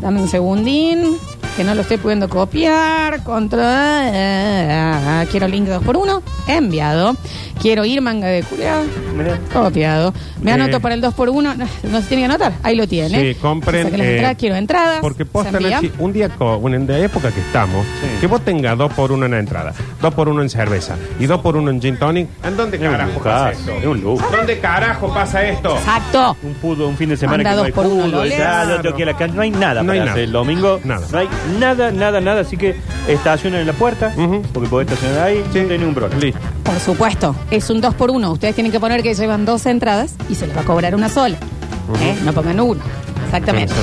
Dame 0.00 0.22
un 0.22 0.28
segundín, 0.28 1.16
que 1.58 1.64
no 1.64 1.74
lo 1.74 1.80
estoy 1.80 1.96
pudiendo 1.96 2.28
copiar. 2.28 3.22
Contra. 3.24 4.02
eh, 4.12 5.26
quiero 5.30 5.48
link 5.48 5.66
2 5.66 5.82
por 5.82 5.96
1 5.96 6.22
enviado. 6.46 7.16
Quiero 7.60 7.84
ir 7.84 8.00
manga 8.00 8.28
de 8.28 8.44
culiado, 8.44 8.84
copiado. 9.52 10.14
Me 10.40 10.52
Eh. 10.52 10.54
anoto 10.54 10.78
para 10.78 10.94
el 10.94 11.00
2 11.00 11.12
por 11.14 11.28
1 11.28 11.54
no 11.56 11.66
se 12.00 12.06
tiene 12.06 12.20
que 12.22 12.24
anotar, 12.26 12.52
ahí 12.62 12.76
lo 12.76 12.86
tiene. 12.86 13.20
Sí, 13.32 13.34
compren, 13.40 13.90
las 13.90 14.00
eh, 14.00 14.12
entradas, 14.14 14.36
quiero 14.38 14.54
entradas. 14.54 14.98
Porque 15.00 15.24
se 15.24 15.30
posta 15.30 15.56
envía. 15.58 15.70
Nachi, 15.80 15.92
un 15.98 16.12
día 16.12 16.28
co- 16.28 16.60
bueno, 16.60 16.76
en 16.76 16.86
la 16.86 16.98
época 16.98 17.32
que 17.32 17.40
estamos, 17.40 17.84
que 18.20 18.26
vos 18.28 18.42
tengas 18.44 18.78
dos 18.78 18.92
por 18.92 19.10
uno 19.10 19.26
en 19.26 19.32
la 19.32 19.40
entrada, 19.40 19.74
dos 20.00 20.14
por 20.14 20.28
uno 20.28 20.40
en 20.42 20.48
cerveza 20.50 20.94
y 21.18 21.26
dos 21.26 21.40
por 21.40 21.56
uno 21.56 21.72
en 21.72 21.80
gin 21.82 21.96
tonic, 21.96 22.28
¿en 22.44 22.56
dónde 22.56 22.78
carajo 22.78 23.18
pasa 23.20 23.50
lujazo, 23.50 23.58
esto? 23.72 23.72
es 23.80 23.86
un 23.86 24.00
lujo. 24.02 24.30
¿Dónde 24.30 24.58
carajo 24.60 25.12
pasa 25.12 25.42
esto? 25.48 25.76
Exacto. 25.76 26.36
Un 26.44 26.54
fútbol, 26.54 26.86
un 26.86 26.96
fin 26.96 27.08
de 27.08 27.16
semana 27.16 27.38
Manda 27.38 27.50
que 27.50 27.56
no 27.56 27.58
dos 27.62 27.66
hay 27.66 27.72
por 27.72 27.86
uno, 27.86 28.04
fútbol, 28.04 28.28
ya, 28.30 28.64
yo 28.68 28.80
tengo 28.82 28.94
que 28.96 29.02
ir 29.02 29.08
a 29.08 29.12
la 29.12 29.18
cancha, 29.18 29.34
no 29.34 29.42
hay 29.42 29.50
nada 29.50 29.82
No 29.82 29.90
hay 29.92 29.98
para 29.98 30.04
nada. 30.04 30.10
hacer 30.12 30.24
el 30.24 30.32
domingo. 30.32 30.80
Nada. 30.84 31.06
No 31.10 31.18
hay 31.18 31.28
nada, 31.48 31.90
nada, 31.90 32.20
nada. 32.20 32.40
Así 32.42 32.56
que 32.56 32.76
estacionen 33.06 33.60
en 33.60 33.66
la 33.66 33.72
puerta, 33.72 34.12
porque 34.52 34.68
podés 34.68 34.88
estacionar 34.90 35.26
ahí, 35.26 35.42
no 35.44 35.52
tiene 35.52 35.78
ningún 35.78 35.94
problema. 35.94 36.20
Listo. 36.20 36.40
Por 36.62 36.78
supuesto, 36.80 37.34
es 37.50 37.70
un 37.70 37.80
2 37.80 37.94
por 37.94 38.10
1 38.10 38.30
Ustedes 38.32 38.54
tienen 38.54 38.70
que 38.70 38.80
poner 38.80 39.02
que 39.02 39.14
llevan 39.14 39.44
dos 39.44 39.66
entradas 39.66 40.14
y 40.28 40.34
se 40.34 40.46
les 40.46 40.56
va 40.56 40.60
a 40.60 40.64
cobrar 40.64 40.94
una 40.94 41.08
sola. 41.08 41.36
¿Eh? 42.00 42.16
No 42.24 42.32
pongan 42.32 42.60
uno. 42.60 42.80
Exactamente. 43.24 43.74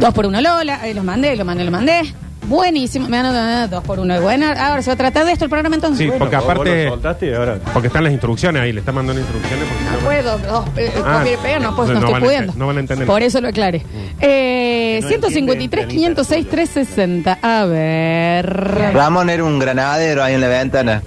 Dos 0.00 0.14
por 0.14 0.26
uno 0.26 0.40
Lola, 0.40 0.80
ahí 0.80 0.94
lo 0.94 1.02
mandé, 1.04 1.36
lo 1.36 1.44
mandé, 1.44 1.64
lo 1.64 1.70
mandé. 1.70 2.14
Buenísimo, 2.50 3.08
me 3.08 3.16
han 3.16 3.70
dos 3.70 3.84
por 3.84 4.00
uno 4.00 4.12
de 4.12 4.18
buena. 4.20 4.52
Ahora 4.68 4.82
se 4.82 4.90
va 4.90 4.94
a 4.94 4.96
tratar 4.96 5.24
de 5.24 5.32
esto 5.32 5.44
el 5.44 5.50
programa 5.50 5.76
entonces. 5.76 6.04
Sí, 6.04 6.12
porque 6.18 6.34
vos- 6.34 6.44
vos 6.44 6.52
aparte. 6.52 6.84
lo 6.86 6.90
soltaste 6.90 7.26
y 7.30 7.32
ahora- 7.32 7.58
Porque 7.72 7.86
están 7.86 8.02
las 8.02 8.12
instrucciones 8.12 8.60
ahí, 8.60 8.72
le 8.72 8.80
están 8.80 8.96
mandando 8.96 9.20
instrucciones. 9.22 9.66
Porque 9.68 9.84
No 9.92 9.98
puedo, 10.00 10.38
dos, 10.38 10.64
eh, 10.76 10.92
Ah, 11.04 11.24
y 11.24 11.62
no, 11.62 11.76
pues, 11.76 11.88
no, 11.88 11.94
no 11.94 12.00
estoy 12.00 12.12
van 12.12 12.22
a 12.22 12.24
pudiendo. 12.26 12.52
ente- 12.52 12.58
no 12.58 12.66
van 12.66 12.76
a 12.76 12.80
entender. 12.80 13.06
Por 13.06 13.22
eso 13.22 13.40
lo 13.40 13.48
aclaré. 13.48 13.84
Eh, 14.20 14.98
No 15.02 15.08
153, 15.08 15.86
506, 15.86 16.48
360. 16.48 17.38
A 17.40 17.64
ver. 17.66 18.92
Ramón 18.94 19.30
era 19.30 19.44
un 19.44 19.58
granadero 19.60 20.22
ahí 20.24 20.34
en 20.34 20.40
la 20.40 20.48
ventana. 20.48 21.02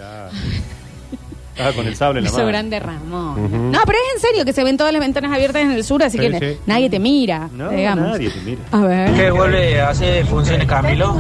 Ah, 1.59 1.71
con 1.75 1.85
el 1.87 1.95
sable 1.95 2.19
en 2.19 2.23
la 2.25 2.29
Eso 2.29 2.37
mano. 2.39 2.47
grande 2.49 2.79
Ramón. 2.79 3.71
No, 3.71 3.79
pero 3.85 3.97
es 3.99 4.15
en 4.15 4.21
serio 4.29 4.45
que 4.45 4.53
se 4.53 4.63
ven 4.63 4.75
todas 4.77 4.91
las 4.93 4.99
ventanas 5.01 5.31
abiertas 5.31 5.61
en 5.61 5.71
el 5.71 5.83
sur, 5.83 6.01
así 6.03 6.17
Sí, 6.17 6.29
que 6.29 6.39
sí. 6.39 6.59
nadie 6.65 6.89
te 6.89 6.99
mira, 6.99 7.49
No, 7.53 7.69
digamos. 7.69 8.09
nadie 8.11 8.29
te 8.29 8.39
mira. 8.41 8.61
A 8.71 8.79
ver. 8.81 9.13
¿Qué 9.13 9.31
vuelve 9.31 9.81
a 9.81 9.89
hacer 9.89 10.25
funciones 10.25 10.67
Camilo? 10.67 11.19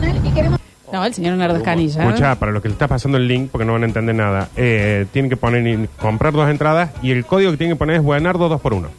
No, 0.91 1.03
el 1.05 1.13
señor 1.13 1.35
Nardo 1.37 1.57
Escanilla. 1.57 2.05
Escucha, 2.05 2.35
para 2.35 2.51
los 2.51 2.61
que 2.61 2.67
le 2.69 2.73
está 2.73 2.87
pasando 2.87 3.17
el 3.17 3.27
link, 3.27 3.49
porque 3.51 3.65
no 3.65 3.73
van 3.73 3.81
a 3.83 3.85
entender 3.87 4.13
nada, 4.13 4.49
eh, 4.55 5.07
tienen 5.11 5.29
que 5.29 5.37
poner 5.37 5.65
y 5.65 5.87
comprar 5.99 6.33
dos 6.33 6.47
entradas 6.49 6.91
y 7.01 7.11
el 7.11 7.25
código 7.25 7.49
que 7.51 7.57
tienen 7.57 7.75
que 7.75 7.79
poner 7.79 7.95
es 7.95 8.03
Buenardo 8.03 8.47
2 8.47 8.61
por 8.61 8.73
1 8.73 8.89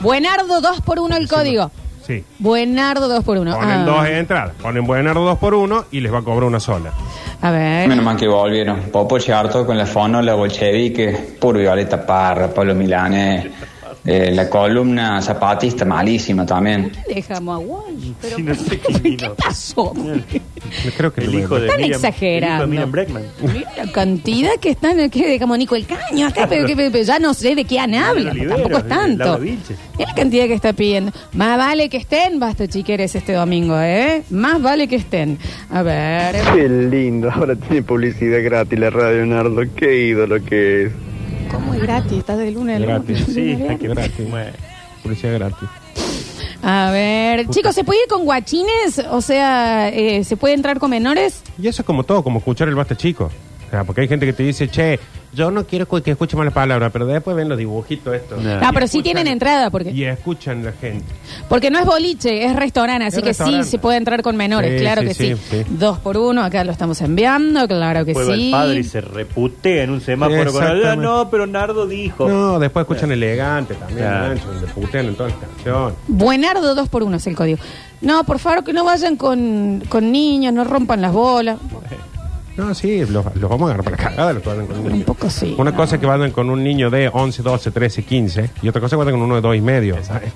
Buenardo 0.00 0.60
2 0.60 0.80
por 0.82 0.98
1 1.00 1.16
el 1.16 1.28
código. 1.28 1.70
Sí. 2.06 2.24
Buenardo 2.40 3.06
2 3.08 3.22
por 3.24 3.38
1 3.38 3.56
Ponen 3.56 3.84
dos 3.86 4.04
entradas, 4.08 4.54
ponen 4.60 4.84
Buenardo 4.84 5.24
2 5.24 5.38
por 5.38 5.54
1 5.54 5.84
y 5.92 6.00
les 6.00 6.12
va 6.12 6.18
a 6.18 6.22
cobrar 6.22 6.44
una 6.44 6.58
sola. 6.60 6.90
A 7.42 7.50
ver. 7.50 7.88
Menos 7.88 8.04
mal 8.04 8.16
que 8.16 8.28
volvieron. 8.28 8.82
Popo 8.92 9.16
harto 9.16 9.66
con 9.66 9.76
la 9.76 9.84
fono, 9.86 10.22
la 10.22 10.34
bolchevique, 10.34 11.36
puro 11.40 11.58
Violeta 11.58 12.06
Parra, 12.06 12.48
Pablo 12.48 12.74
Milanés. 12.74 13.46
Eh, 14.04 14.32
la 14.32 14.48
columna 14.48 15.20
zapatista, 15.20 15.84
malísima 15.84 16.44
también. 16.46 16.90
Dejamos 17.06 17.56
a 17.56 17.58
Walsh, 17.58 18.12
pero 18.20 18.36
Sí, 18.36 18.42
no 18.42 18.54
sé 18.54 18.80
vino. 19.00 19.16
¿qué 19.34 19.42
pasó? 19.42 19.92
Creo 20.96 21.12
que 21.12 21.20
El 21.22 21.34
hijo 21.34 21.56
de 21.58 21.66
Están 21.66 21.80
Miriam, 21.80 22.00
exagerando. 22.00 22.64
el 22.64 22.74
hijo 22.74 22.80
de 22.80 22.86
Miriam 22.86 22.90
Breckman. 22.92 23.22
Mira 23.52 23.70
la 23.84 23.92
cantidad 23.92 24.50
que 24.60 24.70
están, 24.70 25.10
que 25.10 25.26
dejamos 25.28 25.58
Nico 25.58 25.76
el 25.76 25.86
Caño, 25.86 26.26
acá, 26.26 26.46
pero, 26.48 26.66
que- 26.66 26.76
pero 26.76 27.02
ya 27.04 27.18
no 27.18 27.34
sé 27.34 27.54
de 27.54 27.64
qué 27.64 27.78
han 27.78 27.94
habla, 27.94 28.32
tampoco 28.48 28.78
es 28.78 28.88
tanto. 28.88 29.38
Vilches. 29.38 29.76
Mira 29.98 30.10
la 30.10 30.14
cantidad 30.14 30.46
que 30.46 30.54
está 30.54 30.72
pidiendo. 30.72 31.12
Más 31.34 31.58
vale 31.58 31.88
que 31.88 31.96
estén, 31.98 32.38
basta 32.40 32.66
chiqueres 32.68 33.14
este 33.14 33.32
domingo, 33.34 33.78
¿eh? 33.80 34.22
Más 34.30 34.60
vale 34.62 34.88
que 34.88 34.96
estén. 34.96 35.38
A 35.70 35.82
ver. 35.82 36.36
Qué 36.54 36.68
lindo, 36.68 37.30
ahora 37.30 37.54
tiene 37.56 37.82
publicidad 37.82 38.42
gratis 38.42 38.78
la 38.78 38.90
Radio 38.90 39.26
Nardo, 39.26 39.62
qué 39.76 40.06
ídolo 40.06 40.42
que 40.44 40.84
es. 40.86 40.92
¿Cómo 41.50 41.74
es 41.74 41.82
gratis? 41.82 42.18
Está 42.18 42.36
de 42.38 42.50
lunes 42.50 42.76
a 42.76 42.86
Gratis. 42.86 43.28
lunes. 43.28 43.34
Sí, 43.34 43.76
que 43.78 43.88
gratis. 43.88 44.26
Publicidad 45.02 45.34
gratis. 45.34 45.68
A 46.62 46.90
ver, 46.92 47.48
chicos, 47.48 47.74
¿se 47.74 47.82
puede 47.82 48.02
ir 48.02 48.08
con 48.08 48.24
guachines? 48.24 49.00
O 49.10 49.20
sea, 49.20 49.88
eh, 49.88 50.22
¿se 50.24 50.36
puede 50.36 50.54
entrar 50.54 50.78
con 50.78 50.90
menores? 50.90 51.42
Y 51.60 51.66
eso 51.66 51.82
es 51.82 51.86
como 51.86 52.04
todo, 52.04 52.22
como 52.22 52.38
escuchar 52.38 52.68
el 52.68 52.76
basta 52.76 52.96
chico. 52.96 53.30
Sea, 53.72 53.84
porque 53.84 54.02
hay 54.02 54.08
gente 54.08 54.26
que 54.26 54.34
te 54.34 54.42
dice, 54.42 54.68
che, 54.68 55.00
yo 55.32 55.50
no 55.50 55.64
quiero 55.66 55.86
que 55.88 56.10
escuche 56.10 56.36
malas 56.36 56.52
palabras, 56.52 56.90
pero 56.92 57.06
después 57.06 57.34
ven 57.34 57.48
los 57.48 57.56
dibujitos 57.56 58.14
estos. 58.14 58.42
No, 58.42 58.50
Ah, 58.60 58.70
pero 58.74 58.86
sí 58.86 59.02
tienen 59.02 59.26
entrada, 59.26 59.70
porque 59.70 59.90
Y 59.92 60.04
escuchan 60.04 60.62
la 60.62 60.72
gente. 60.72 61.06
porque 61.48 61.70
no 61.70 61.78
es 61.78 61.86
boliche, 61.86 62.44
es 62.44 62.54
restaurante, 62.54 63.06
así 63.06 63.16
Es 63.16 63.22
que 63.22 63.28
restaurante. 63.30 63.64
sí 63.64 63.70
se 63.70 63.78
puede 63.78 63.96
entrar 63.96 64.20
con 64.20 64.36
menores, 64.36 64.72
Sí, 64.78 64.78
claro 64.84 65.00
sí, 65.00 65.08
que 65.08 65.14
sí. 65.14 65.34
sí, 65.36 65.40
sí. 65.50 65.64
Dos 65.70 65.98
por 66.00 66.18
uno, 66.18 66.44
acá 66.44 66.62
lo 66.64 66.70
estamos 66.72 67.00
enviando, 67.00 67.66
claro 67.66 68.00
que 68.00 68.12
Después 68.12 68.28
va 68.28 68.34
sí. 68.34 68.44
el 68.44 68.50
padre 68.50 68.80
y 68.80 68.84
se 68.84 69.00
reputea 69.00 69.84
en 69.84 69.90
un 69.90 70.00
semáforo 70.02 70.52
con 70.52 70.62
el 70.64 70.68
Exactamente. 70.76 71.02
No, 71.06 71.30
pero 71.30 71.46
Nardo 71.46 71.86
dijo. 71.86 72.28
No, 72.28 72.58
después 72.58 72.82
escuchan 72.82 73.10
elegante 73.10 73.72
también, 73.74 74.00
Claro. 74.00 74.34
Nacho, 74.34 74.52
donde 74.52 74.66
putean 74.66 75.06
en 75.06 75.14
todas 75.14 75.32
las 75.32 75.40
canciones. 75.48 75.94
Buenardo 76.08 76.74
dos 76.74 76.90
por 76.90 77.02
uno 77.04 77.16
es 77.16 77.26
el 77.26 77.34
código. 77.36 77.58
No, 78.02 78.24
por 78.24 78.38
favor, 78.38 78.64
que 78.64 78.74
no 78.74 78.84
vayan 78.84 79.16
con, 79.16 79.82
con 79.88 80.12
niños, 80.12 80.52
no 80.52 80.64
rompan 80.64 81.00
las 81.00 81.12
bolas. 81.14 81.56
No, 82.56 82.74
sí, 82.74 83.00
los, 83.06 83.24
los 83.36 83.50
vamos 83.50 83.62
a 83.70 83.74
agarrar 83.74 83.84
para 83.84 83.96
la 83.96 84.10
cagada, 84.10 84.32
los 84.34 84.42
que 84.42 84.48
vayan 84.50 84.66
con 84.66 84.76
un 84.78 84.82
niño. 84.84 84.94
Un 84.96 85.02
poco 85.04 85.30
sí. 85.30 85.54
Una 85.58 85.74
cosa 85.74 85.94
es 85.96 86.00
que 86.00 86.06
vayan 86.06 86.30
con 86.32 86.50
un 86.50 86.62
niño 86.62 86.90
de 86.90 87.08
11, 87.12 87.42
12, 87.42 87.70
13, 87.70 88.02
15 88.04 88.50
y 88.62 88.68
otra 88.68 88.80
cosa 88.80 88.94
es 88.94 88.98
que 88.98 89.04
vayan 89.04 89.14
con 89.14 89.22
uno 89.22 89.36
de 89.36 89.40
dos 89.40 89.56
y 89.56 89.60
medio. 89.62 90.02
¿sabes? 90.04 90.32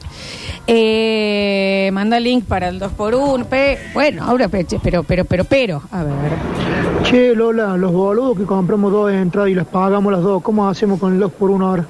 Eh, 0.66 1.90
manda 1.92 2.18
link 2.18 2.44
para 2.46 2.68
el 2.68 2.78
2 2.78 2.92
por 2.92 3.14
1 3.14 3.46
Bueno, 3.94 4.24
ahora, 4.24 4.48
peche, 4.48 4.80
pero, 4.82 5.02
pero, 5.02 5.24
pero, 5.24 5.44
pero. 5.44 5.82
A 5.90 6.02
ver. 6.04 6.14
Che, 7.04 7.34
Lola, 7.34 7.76
los 7.76 7.92
boludos 7.92 8.38
que 8.38 8.44
compramos 8.44 8.90
dos 8.90 9.12
entradas 9.12 9.50
y 9.50 9.54
las 9.54 9.66
pagamos 9.66 10.10
las 10.12 10.22
dos, 10.22 10.42
¿cómo 10.42 10.68
hacemos 10.68 10.98
con 10.98 11.12
el 11.12 11.20
2 11.20 11.32
por 11.32 11.50
1 11.50 11.68
ahora? 11.68 11.86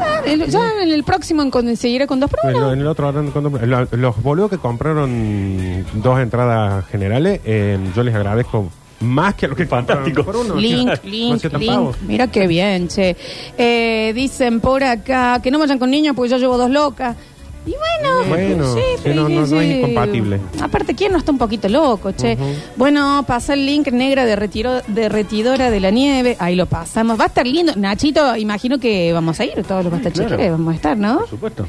Ah, 0.00 0.20
el- 0.26 0.46
ya 0.48 0.60
en 0.82 0.90
el 0.92 1.02
próximo 1.02 1.42
en- 1.42 1.50
con 1.50 1.64
2 1.66 2.30
por 2.30 2.38
En, 2.44 2.56
1 2.56 2.60
lo- 2.60 2.72
en 2.72 2.80
el 2.80 2.86
otro, 2.86 3.06
ahora 3.06 3.22
cuando- 3.32 3.50
lo- 3.58 3.88
los 3.90 4.22
boludos 4.22 4.50
que 4.50 4.58
compraron 4.58 5.84
dos 5.94 6.20
entradas 6.20 6.86
generales, 6.86 7.40
eh, 7.44 7.78
yo 7.96 8.02
les 8.04 8.14
agradezco 8.14 8.68
más 9.02 9.34
que 9.34 9.46
a 9.46 9.48
lo 9.50 9.56
que 9.56 9.66
Fantástico. 9.66 10.24
por 10.24 10.36
uno. 10.36 10.54
Link, 10.56 10.86
No 10.86 11.10
link, 11.10 11.42
tan 11.42 11.60
link. 11.60 11.70
pavos. 11.72 11.96
Mira 12.02 12.26
qué 12.28 12.46
bien, 12.46 12.88
che. 12.88 13.16
Eh, 13.58 14.12
dicen 14.14 14.60
por 14.60 14.82
acá 14.84 15.40
que 15.42 15.50
no 15.50 15.58
vayan 15.58 15.78
con 15.78 15.90
niños 15.90 16.14
porque 16.16 16.30
yo 16.30 16.38
llevo 16.38 16.56
dos 16.56 16.70
locas. 16.70 17.16
Y 17.64 17.70
bueno, 17.70 18.24
Bueno, 18.28 18.74
sí, 18.74 18.80
sí, 18.96 19.00
pero 19.04 19.14
no, 19.14 19.28
no, 19.28 19.46
no 19.46 19.60
es 19.60 19.70
incompatible. 19.76 20.40
Aparte, 20.60 20.96
¿quién 20.96 21.12
no 21.12 21.18
está 21.18 21.30
un 21.30 21.38
poquito 21.38 21.68
loco, 21.68 22.10
che? 22.10 22.36
Bueno, 22.74 23.22
pasa 23.24 23.54
el 23.54 23.64
link 23.64 23.86
negra 23.92 24.24
de 24.24 24.34
retiro, 24.34 24.80
derretidora 24.88 25.70
de 25.70 25.78
la 25.78 25.90
nieve. 25.92 26.36
Ahí 26.40 26.56
lo 26.56 26.66
pasamos. 26.66 27.20
Va 27.20 27.24
a 27.24 27.26
estar 27.28 27.46
lindo. 27.46 27.72
Nachito, 27.76 28.34
imagino 28.36 28.80
que 28.80 29.12
vamos 29.12 29.38
a 29.38 29.44
ir, 29.44 29.62
todos 29.62 29.84
los 29.84 29.92
basta 29.92 30.10
Claro. 30.10 30.36
vamos 30.50 30.72
a 30.72 30.74
estar, 30.74 30.96
¿no? 30.98 31.18
Por 31.20 31.28
supuesto. 31.28 31.66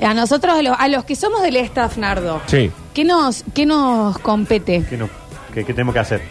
A 0.00 0.14
nosotros, 0.14 0.54
a, 0.56 0.62
los- 0.62 0.76
a 0.78 0.88
los 0.88 1.04
que 1.04 1.14
somos 1.14 1.42
del 1.42 1.56
staff, 1.56 1.98
Nardo, 1.98 2.40
Sí. 2.46 2.70
¿qué 2.94 3.04
nos, 3.04 3.44
qué 3.52 3.66
nos 3.66 4.16
compete? 4.20 4.84
¿Qué, 4.88 4.96
no, 4.96 5.10
qué, 5.52 5.64
qué 5.66 5.74
tenemos 5.74 5.92
que 5.92 6.00
hacer? 6.00 6.22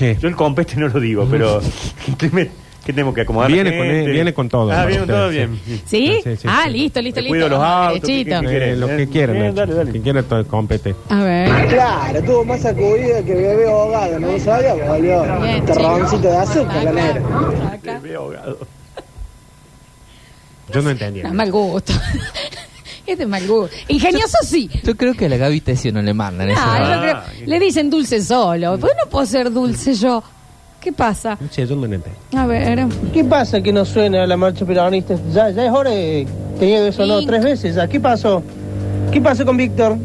¿Qué? 0.00 0.16
Yo 0.18 0.28
el 0.28 0.34
compete 0.34 0.76
no 0.76 0.88
lo 0.88 0.98
digo, 0.98 1.26
pero 1.30 1.60
¿qué, 2.18 2.30
me- 2.30 2.46
qué 2.84 2.92
tenemos 2.94 3.14
que 3.14 3.20
acomodar? 3.20 3.50
la 3.50 3.54
Viene 3.54 3.76
con- 3.76 3.86
gente? 3.86 4.10
viene 4.10 4.32
con 4.34 4.48
todo, 4.48 4.72
Ah, 4.72 4.86
viene 4.86 5.00
con 5.00 5.08
todo 5.08 5.28
bien. 5.28 5.60
¿Sí? 5.84 6.20
Sí, 6.24 6.36
sí, 6.36 6.48
ah, 6.48 6.62
sí. 6.64 6.70
listo, 6.72 7.02
listo, 7.02 7.20
listo. 7.20 7.28
cuido 7.28 7.48
los 7.50 7.62
autos, 7.62 8.00
derechito. 8.08 8.40
¿qué- 8.40 8.46
qué 8.46 8.70
Eh, 8.70 8.76
lo 8.76 8.86
que 8.86 9.02
Eh, 9.02 9.08
quieran, 9.08 9.38
Nacho. 9.38 9.52
dale, 9.56 9.74
dale. 9.74 9.90
Quien 9.90 10.02
quiera 10.02 10.22
todo 10.22 10.46
compete. 10.46 10.94
A 11.10 11.22
ver. 11.22 11.66
Claro, 11.68 12.22
tuvo 12.22 12.44
más 12.46 12.62
sacudida 12.62 13.22
que 13.22 13.34
bebé 13.34 13.68
ahogado, 13.70 14.18
¿no 14.20 14.38
sabía? 14.38 14.72
Volvió. 14.74 15.22
Terroncito 15.66 16.28
de 16.30 16.36
azúcar, 16.38 16.82
la 16.84 16.92
negra. 16.92 17.22
Bebé 18.00 18.14
ahogado. 18.16 18.58
Yo 20.72 20.80
no 20.82 20.90
entendía. 20.90 21.30
Mal 21.30 21.52
gusto. 21.52 21.92
Es 23.06 23.18
de 23.18 23.26
mal 23.26 23.46
gusto. 23.46 23.74
Ingenioso 23.88 24.38
sí. 24.42 24.68
Yo 24.84 24.96
creo 24.96 25.14
que 25.14 25.26
a 25.26 25.28
la 25.28 25.36
Gaby 25.36 25.60
Tesio 25.60 25.92
no 25.92 26.02
le 26.02 26.14
mandan 26.14 26.50
eso. 26.50 26.60
Ah, 26.62 26.94
yo 26.94 27.00
creo- 27.02 27.46
le 27.46 27.58
dicen 27.60 27.90
dulce 27.90 28.22
solo. 28.22 28.78
¿Por 28.78 28.90
qué 28.90 28.96
no 29.04 29.10
puedo 29.10 29.26
ser 29.26 29.52
dulce 29.52 29.94
yo? 29.94 30.22
¿Qué 30.80 30.92
pasa? 30.92 31.36
Sí, 31.50 31.66
yo 31.66 31.76
no 31.76 31.84
entendí. 31.84 32.08
A 32.36 32.46
ver. 32.46 32.86
¿Qué 33.12 33.22
pasa 33.24 33.60
que 33.60 33.70
no 33.72 33.84
suena 33.84 34.26
la 34.26 34.36
marcha 34.36 34.64
peronista? 34.64 35.14
Ya, 35.32 35.50
ya 35.50 35.66
es 35.66 35.70
hora 35.72 35.90
de... 35.90 36.26
Que 36.58 36.92
sonar 36.92 37.18
Link. 37.18 37.28
tres 37.28 37.44
veces 37.44 37.74
ya. 37.74 37.86
¿Qué 37.86 38.00
pasó? 38.00 38.42
¿Qué 39.12 39.20
pasó 39.20 39.44
con 39.44 39.56
Víctor? 39.56 39.98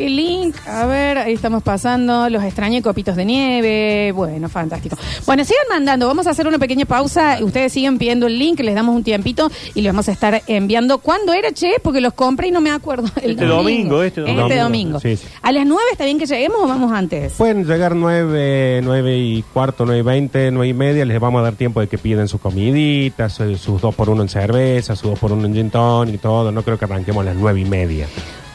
¿Qué 0.00 0.08
link? 0.08 0.56
A 0.66 0.86
ver, 0.86 1.18
ahí 1.18 1.34
estamos 1.34 1.62
pasando. 1.62 2.30
Los 2.30 2.42
extrañé 2.42 2.80
copitos 2.80 3.16
de 3.16 3.26
nieve. 3.26 4.12
Bueno, 4.12 4.48
fantástico. 4.48 4.96
Bueno, 5.26 5.44
sigan 5.44 5.66
mandando. 5.68 6.06
Vamos 6.06 6.26
a 6.26 6.30
hacer 6.30 6.48
una 6.48 6.58
pequeña 6.58 6.86
pausa. 6.86 7.36
Ustedes 7.42 7.70
siguen 7.74 7.98
pidiendo 7.98 8.26
el 8.26 8.38
link. 8.38 8.60
Les 8.60 8.74
damos 8.74 8.96
un 8.96 9.04
tiempito 9.04 9.50
y 9.74 9.82
les 9.82 9.92
vamos 9.92 10.08
a 10.08 10.12
estar 10.12 10.40
enviando. 10.46 10.96
¿Cuándo 11.00 11.34
era, 11.34 11.52
che? 11.52 11.74
Porque 11.82 12.00
los 12.00 12.14
compré 12.14 12.48
y 12.48 12.50
no 12.50 12.62
me 12.62 12.70
acuerdo. 12.70 13.08
El 13.22 13.32
Este 13.32 13.44
domingo, 13.44 14.02
este 14.02 14.22
domingo. 14.22 14.42
Este 14.46 14.58
domingo. 14.58 15.00
Sí, 15.00 15.16
sí. 15.18 15.26
¿A 15.42 15.52
las 15.52 15.66
nueve 15.66 15.84
está 15.92 16.06
bien 16.06 16.18
que 16.18 16.24
lleguemos 16.24 16.60
o 16.62 16.66
vamos 16.66 16.92
antes? 16.92 17.34
Pueden 17.34 17.66
llegar 17.66 17.94
nueve, 17.94 18.80
nueve 18.82 19.18
y 19.18 19.42
cuarto, 19.52 19.84
nueve 19.84 20.00
y 20.00 20.02
veinte, 20.02 20.50
nueve 20.50 20.68
y 20.68 20.72
media. 20.72 21.04
Les 21.04 21.20
vamos 21.20 21.40
a 21.40 21.42
dar 21.42 21.56
tiempo 21.56 21.78
de 21.82 21.88
que 21.88 21.98
piden 21.98 22.26
sus 22.26 22.40
comiditas, 22.40 23.34
su- 23.34 23.54
sus 23.58 23.82
dos 23.82 23.94
por 23.94 24.08
uno 24.08 24.22
en 24.22 24.30
cerveza, 24.30 24.96
sus 24.96 25.10
dos 25.10 25.18
por 25.18 25.32
uno 25.32 25.44
en 25.46 25.52
gin 25.52 25.68
tonic 25.68 26.14
y 26.14 26.18
todo. 26.18 26.50
No 26.52 26.62
creo 26.62 26.78
que 26.78 26.86
arranquemos 26.86 27.20
a 27.20 27.24
las 27.26 27.36
nueve 27.36 27.60
y 27.60 27.66
media. 27.66 28.06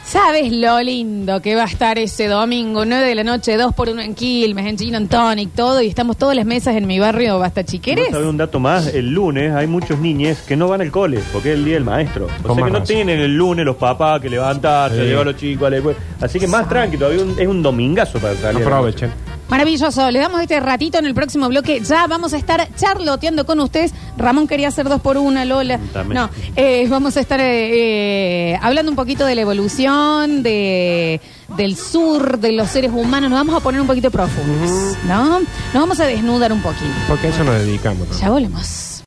¿Sabes 0.06 0.52
lo 0.52 0.80
lindo 0.82 1.42
que 1.42 1.56
va 1.56 1.62
a 1.64 1.66
estar 1.66 1.98
ese 1.98 2.28
domingo? 2.28 2.84
9 2.84 3.06
de 3.08 3.14
la 3.16 3.24
noche, 3.24 3.56
2 3.56 3.74
por 3.74 3.88
1 3.88 4.00
en 4.02 4.14
Quilmes, 4.14 4.64
en 4.66 4.78
Gin 4.78 5.08
Tonic, 5.08 5.50
todo. 5.52 5.82
Y 5.82 5.88
estamos 5.88 6.16
todas 6.16 6.36
las 6.36 6.46
mesas 6.46 6.76
en 6.76 6.86
mi 6.86 7.00
barrio 7.00 7.40
Basta 7.40 7.64
Chiqueres. 7.64 8.10
¿No 8.12 8.18
sabe 8.18 8.28
un 8.28 8.36
dato 8.36 8.60
más? 8.60 8.86
El 8.94 9.10
lunes 9.12 9.52
hay 9.52 9.66
muchos 9.66 9.98
niñes 9.98 10.38
que 10.46 10.54
no 10.56 10.68
van 10.68 10.80
al 10.80 10.92
cole 10.92 11.20
porque 11.32 11.50
es 11.52 11.58
el 11.58 11.64
día 11.64 11.74
del 11.74 11.84
maestro. 11.84 12.28
O 12.44 12.54
sea 12.54 12.64
que 12.64 12.70
no 12.70 12.82
tienen 12.84 13.18
el 13.18 13.36
lunes 13.36 13.66
los 13.66 13.76
papás 13.76 14.20
que 14.20 14.30
levantarse, 14.30 14.96
Sí. 14.96 15.02
llevar 15.08 15.22
a 15.26 15.30
los 15.32 15.40
chicos 15.40 15.66
a 15.66 15.70
la 15.70 15.76
escuela. 15.78 15.98
Así 16.20 16.38
que 16.38 16.46
más 16.46 16.68
tranqui, 16.68 16.96
todavía 16.96 17.24
un- 17.24 17.38
es 17.40 17.48
un 17.48 17.60
domingazo 17.60 18.20
para 18.20 18.34
salir. 18.36 18.62
Aprovechen. 18.62 19.10
Maravilloso, 19.48 20.10
le 20.10 20.18
damos 20.18 20.40
este 20.40 20.58
ratito 20.58 20.98
en 20.98 21.06
el 21.06 21.14
próximo 21.14 21.48
bloque. 21.48 21.80
Ya 21.80 22.06
vamos 22.06 22.32
a 22.32 22.36
estar 22.36 22.68
charloteando 22.74 23.46
con 23.46 23.60
ustedes. 23.60 23.92
Ramón 24.16 24.48
quería 24.48 24.68
hacer 24.68 24.88
dos 24.88 25.00
por 25.00 25.16
una, 25.16 25.44
Lola. 25.44 25.78
También. 25.92 26.22
No, 26.22 26.30
eh, 26.56 26.86
vamos 26.88 27.16
a 27.16 27.20
estar 27.20 27.38
eh, 27.40 28.52
eh, 28.52 28.58
hablando 28.60 28.90
un 28.90 28.96
poquito 28.96 29.24
de 29.24 29.34
la 29.34 29.42
evolución, 29.42 30.42
de, 30.42 31.20
del 31.56 31.76
sur, 31.76 32.38
de 32.38 32.52
los 32.52 32.68
seres 32.68 32.90
humanos. 32.92 33.30
Nos 33.30 33.38
vamos 33.38 33.54
a 33.54 33.60
poner 33.60 33.80
un 33.80 33.86
poquito 33.86 34.10
profundos, 34.10 34.96
¿no? 35.04 35.40
Nos 35.40 35.74
vamos 35.74 36.00
a 36.00 36.06
desnudar 36.06 36.52
un 36.52 36.62
poquito. 36.62 36.84
Porque 37.08 37.28
a 37.28 37.30
eso 37.30 37.44
nos 37.44 37.54
dedicamos. 37.54 38.08
¿no? 38.08 38.18
Ya 38.18 38.30
volvemos. 38.30 38.95